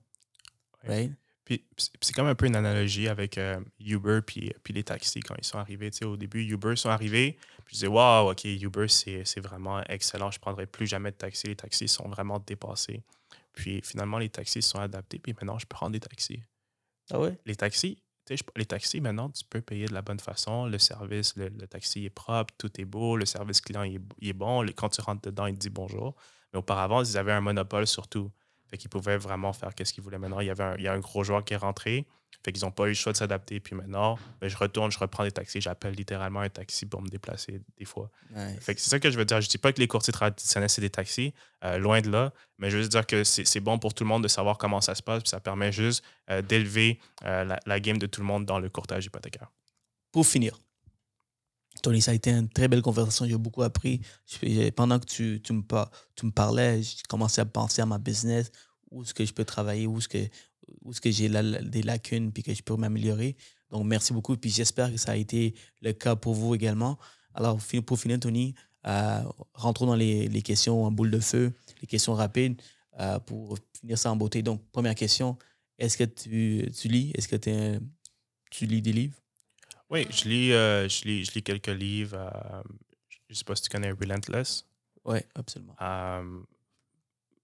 [0.83, 1.11] Right?
[1.45, 1.63] Puis
[2.01, 5.45] c'est comme un peu une analogie avec euh, Uber puis, puis les taxis quand ils
[5.45, 5.89] sont arrivés.
[5.91, 7.37] Tu sais, au début, Uber sont arrivés.
[7.63, 10.29] Puis je disais, waouh, OK, Uber, c'est vraiment excellent.
[10.29, 11.47] Je ne prendrai plus jamais de taxi.
[11.47, 13.01] Les taxis sont vraiment dépassés.
[13.57, 15.17] Puis finalement, les taxis sont adaptés.
[15.17, 16.43] Puis maintenant, je peux prendre des taxis.
[17.09, 17.39] Ah ouais?
[17.43, 18.03] Les taxis,
[18.55, 20.67] les taxis, maintenant, tu peux payer de la bonne façon.
[20.67, 23.17] Le service, le, taxi est propre, tout est beau.
[23.17, 24.63] Le service client il est, bon.
[24.75, 26.15] Quand tu rentres dedans, il te dit bonjour.
[26.53, 28.31] Mais auparavant, ils avaient un monopole sur tout.
[28.67, 30.39] Fait qu'ils pouvaient vraiment faire qu'est-ce qu'ils voulaient maintenant.
[30.39, 32.05] Il y avait un, il y a un gros joueur qui est rentré.
[32.45, 33.59] Fait qu'ils n'ont pas eu le choix de s'adapter.
[33.59, 35.59] Puis maintenant, ben, je retourne, je reprends des taxis.
[35.59, 38.09] J'appelle littéralement un taxi pour me déplacer des fois.
[38.33, 38.57] Nice.
[38.61, 39.41] Fait que c'est ça que je veux dire.
[39.41, 41.33] Je dis pas que les courtiers traditionnels, c'est des taxis.
[41.65, 42.31] euh, loin de là.
[42.57, 44.79] Mais je veux juste dire que c'est bon pour tout le monde de savoir comment
[44.79, 45.23] ça se passe.
[45.23, 48.59] Puis ça permet juste euh, d'élever euh, la, la game de tout le monde dans
[48.59, 49.51] le courtage hypothécaire.
[50.13, 50.57] Pour finir,
[51.83, 53.25] Tony, ça a été une très belle conversation.
[53.25, 54.01] J'ai beaucoup appris.
[54.25, 55.61] Je- Pendant que tu, tu me,
[56.15, 58.51] tu me parlais, j'ai commencé à penser à ma business,
[58.89, 60.17] où est-ce que je peux travailler, où est-ce que,
[60.81, 63.35] où est-ce que j'ai la- des lacunes, puis que je peux m'améliorer.
[63.69, 64.35] Donc, merci beaucoup.
[64.37, 66.97] Puis j'espère que ça a été le cas pour vous également.
[67.33, 68.53] Alors, pour finir, Tony,
[68.85, 69.21] euh,
[69.53, 72.61] rentrons dans les, les questions en boule de feu, les questions rapides,
[72.99, 74.41] euh, pour finir ça en beauté.
[74.41, 75.37] Donc, première question,
[75.77, 77.11] est-ce que tu, tu lis?
[77.15, 77.79] Est-ce que
[78.49, 79.17] tu lis des livres?
[79.89, 82.17] Oui, je lis, euh, je lis, je lis quelques livres.
[82.17, 82.63] euh,
[83.09, 84.65] je ne sais pas si tu connais Relentless.
[85.05, 85.75] Oui, absolument.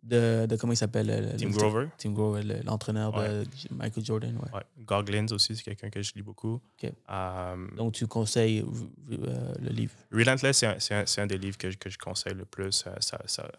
[0.04, 1.88] De, de comment il s'appelle le- le- Tim Grover.
[1.98, 4.36] Tim Grover, le- l'entraîneur de Michael Jordan.
[4.36, 4.54] Ouais.
[4.54, 4.64] Ouais.
[4.86, 6.62] Goggins aussi, c'est quelqu'un que je lis beaucoup.
[6.84, 6.92] Ok.
[7.10, 8.66] Euh, Donc, tu conseilles
[9.12, 9.94] euh, le livre?
[10.12, 12.72] Relentless, c'est un, un- un des livres que, je- que je conseille le plus.
[13.00, 13.52] Ça- ça-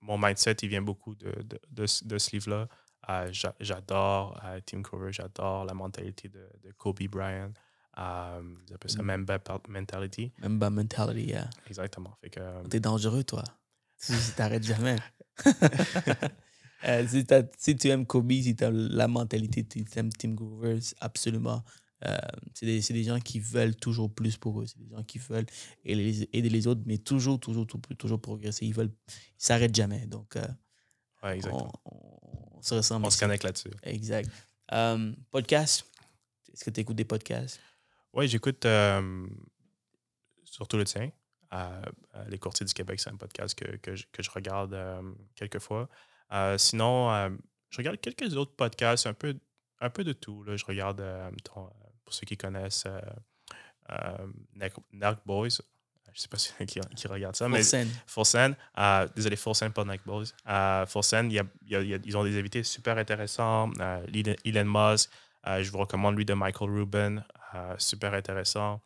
[0.00, 1.86] mon mindset, il vient beaucoup de, de, de
[2.18, 2.68] ce- livre-là.
[3.08, 7.52] Euh, j'a- j'adore euh, Tim Grover, j'adore la mentalité de, de Kobe Bryant.
[7.98, 9.06] Euh, ils appellent ça Mm.
[9.06, 10.32] Mamba pa- mentality.
[10.40, 11.48] Mamba mentality, yeah.
[11.66, 12.16] Exactement.
[12.20, 13.42] Fait que, euh, T'es dangereux, toi.
[14.02, 14.96] Si tu t'arrêtes jamais.
[16.84, 21.62] Euh, si, tu aimes Kobe, si tu as la mentalité, tu aimes Tim Grover, absolument.
[22.04, 22.16] euh,
[22.54, 24.66] c'est des, c'est des gens qui veulent toujours plus pour eux.
[24.66, 25.46] C'est des gens qui veulent
[25.84, 28.66] aider les, aider les autres, mais toujours, toujours, toujours, toujours progresser.
[28.66, 28.90] Ils veulent.
[29.08, 30.06] Ils s'arrêtent jamais.
[30.06, 30.44] Donc, euh,
[31.22, 31.72] ouais, exactement.
[31.84, 33.06] on, on se ressemble.
[33.06, 33.70] On se connecte là-dessus.
[33.84, 34.28] Exact.
[34.72, 35.86] Euh, podcast?
[36.52, 37.60] Est-ce que tu écoutes des podcasts?
[38.12, 39.24] Oui, j'écoute euh,
[40.42, 41.12] surtout le tien.
[41.52, 41.82] Euh,
[42.28, 45.02] Les Courtiers du Québec, c'est un podcast que, que, je, que je regarde euh,
[45.34, 45.88] quelques fois.
[46.32, 47.28] Euh, sinon, euh,
[47.70, 49.36] je regarde quelques autres podcasts, un peu,
[49.80, 50.42] un peu de tout.
[50.44, 50.56] Là.
[50.56, 51.02] Je regarde,
[52.04, 52.86] pour ceux qui connaissent,
[54.92, 55.48] Narc Boys.
[56.14, 57.62] Je ne sais pas si qui, qui regarde ça, mais
[58.26, 60.24] Send, euh, désolé, Full Send, pas Nike Boys.
[60.46, 60.84] Euh,
[61.30, 63.70] y a- y a- y a- ils ont des invités super intéressants.
[63.80, 64.06] Euh,
[64.44, 65.10] Elon- Musk,
[65.46, 67.24] je vous recommande lui de Michael Rubin,
[67.78, 68.82] super intéressant.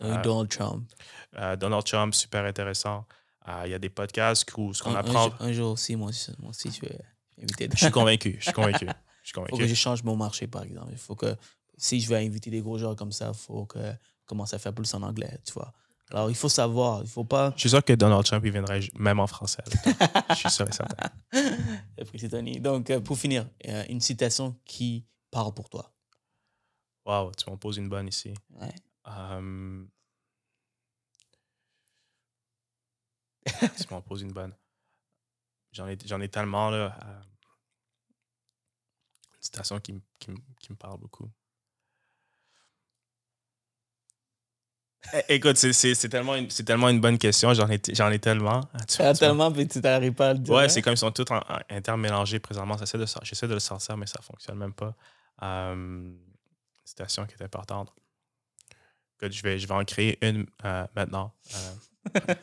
[0.00, 0.90] Avec Euh, Donald Trump.
[1.36, 3.06] euh, Donald Trump, super intéressant.
[3.48, 5.24] Euh, il y a des podcasts où ce qu'on Un, un apprend.
[5.24, 6.98] jour- un jour aussi, moi aussi, moi aussi, je vais
[7.42, 7.68] inviter.
[7.72, 8.86] Je suis convaincu, je suis convaincu.
[8.86, 9.68] Je suis Il faut que convaincu.
[9.68, 10.88] je change mon marché, par exemple.
[10.92, 11.36] Il faut que,
[11.76, 14.58] si je vais inviter des gros joueurs comme ça, il faut que je commence à
[14.58, 15.72] faire plus en anglais, tu vois.
[16.10, 17.52] Alors, il faut savoir, il faut pas...
[17.54, 19.62] Je suis sûr que Donald Trump, il viendrait même en français.
[20.30, 21.08] je suis sûr et certain.
[21.98, 22.58] J'apprécie, Tony.
[22.60, 25.92] Donc, euh, pour finir, euh, une citation qui parle pour toi.
[27.06, 28.34] Wow, tu m'en poses une bonne ici.
[28.60, 28.74] Ouais.
[29.18, 29.84] Euh,
[33.76, 34.54] tu m'en poses une bonne?
[35.72, 36.96] J'en ai, j'en ai tellement, là.
[37.04, 37.20] euh,
[39.36, 41.30] une citation qui, me- qui, me- qui me parle beaucoup.
[45.28, 47.54] Écoute, c'est- tellement, une- tellement une bonne question.
[47.54, 48.60] J'en ai, j'en ai tellement.
[48.86, 49.14] Tu- vois.
[49.14, 50.54] tellement, puis tu n'arrives pas à le dire.
[50.54, 50.68] Ouais, hein?
[50.68, 52.76] c'est comme ils sont tous en, en- intermélangés présentement.
[52.76, 54.94] J'essaie de, de le sortir, mais ça fonctionne même pas.
[55.42, 56.12] Euh,
[56.84, 57.92] citation qui est importante.
[59.20, 61.34] Écoute, je vais, je vais en créer une euh, maintenant.
[62.16, 62.34] Euh,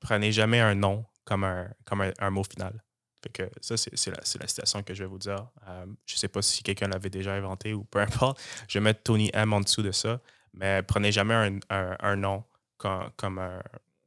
[0.00, 2.82] prenez jamais un nom comme un, comme un, un mot final.
[3.22, 5.48] Fait que ça, c'est, la, la citation que je vais vous dire.
[5.68, 8.40] Euh, je sais pas si quelqu'un l'avait déjà inventé ou peu importe.
[8.68, 10.20] Je vais mettre Tony M en dessous de ça.
[10.54, 12.42] Mais prenez jamais un, un- un nom
[12.78, 13.60] comme, comme, un,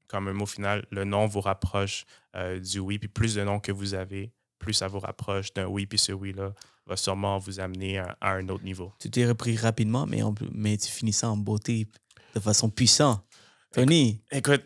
[0.08, 0.86] comme un mot final.
[0.90, 2.06] Le nom vous rapproche
[2.36, 2.98] euh, du oui.
[2.98, 5.86] Puis plus de noms que vous avez, plus ça vous rapproche d'un oui.
[5.86, 6.54] Puis ce oui-là
[6.92, 8.92] va sûrement vous amener à, à un autre niveau.
[9.00, 11.88] Tu t'es repris rapidement, mais, on peut- mais tu finis ça en beauté,
[12.36, 13.24] de façon puissante.
[13.72, 14.64] Tony, Écoute,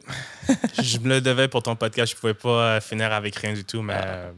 [0.81, 2.13] je me le devais pour ton podcast.
[2.13, 4.05] Je pouvais pas euh, finir avec rien du tout, mais Ah.
[4.07, 4.33] euh,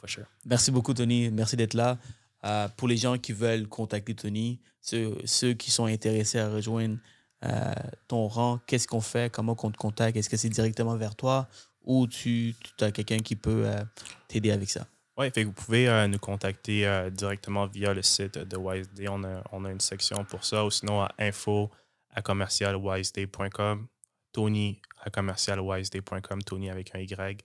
[0.00, 0.24] for sure.
[0.44, 1.30] Merci beaucoup, Tony.
[1.30, 1.98] Merci d'être là.
[2.44, 6.98] Euh, pour les gens qui veulent contacter Tony, ceux, ceux qui sont intéressés à rejoindre
[7.44, 7.72] euh,
[8.08, 9.30] ton rang, qu'est-ce qu'on fait?
[9.32, 10.16] Comment on te contacte?
[10.16, 11.48] Est-ce que c'est directement vers toi?
[11.84, 13.80] Ou tu, tu as quelqu'un qui peut euh,
[14.26, 14.86] t'aider avec ça?
[15.18, 19.08] Oui, vous pouvez euh, nous contacter euh, directement via le site de WiseDay.
[19.08, 21.72] On a, on a une section pour ça, ou sinon à info
[22.14, 23.88] à commercialwiseday.com,
[24.32, 27.44] Tony à commercialwiseday.com, Tony avec un Y.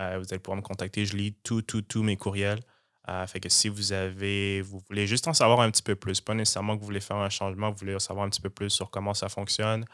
[0.00, 1.06] Euh, vous allez pouvoir me contacter.
[1.06, 2.60] Je lis tout, tout, tous mes courriels.
[3.26, 6.34] Fait que si vous avez, vous voulez juste en savoir un petit peu plus, pas
[6.34, 8.70] nécessairement que vous voulez faire un changement, vous voulez en savoir un petit peu plus
[8.70, 9.84] sur comment ça fonctionne,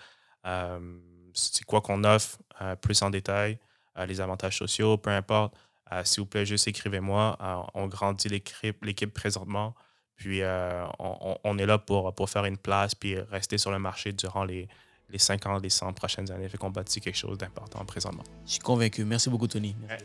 [1.32, 2.38] c'est quoi qu'on offre
[2.82, 3.58] plus en détail,
[4.06, 5.56] les avantages sociaux, peu importe.
[5.92, 7.36] Euh, S'il vous plaît, juste écrivez-moi.
[7.40, 9.74] Euh, on grandit l'équipe présentement.
[10.16, 14.12] Puis euh, on, est là pour, pour faire une place puis rester sur le marché
[14.12, 14.68] durant les,
[15.10, 16.48] les 50, les 100 prochaines années.
[16.48, 18.24] Fait qu'on bâtit quelque chose d'important présentement.
[18.44, 19.04] Je suis convaincu.
[19.04, 19.76] Merci beaucoup, Tony.
[19.86, 20.04] Merci.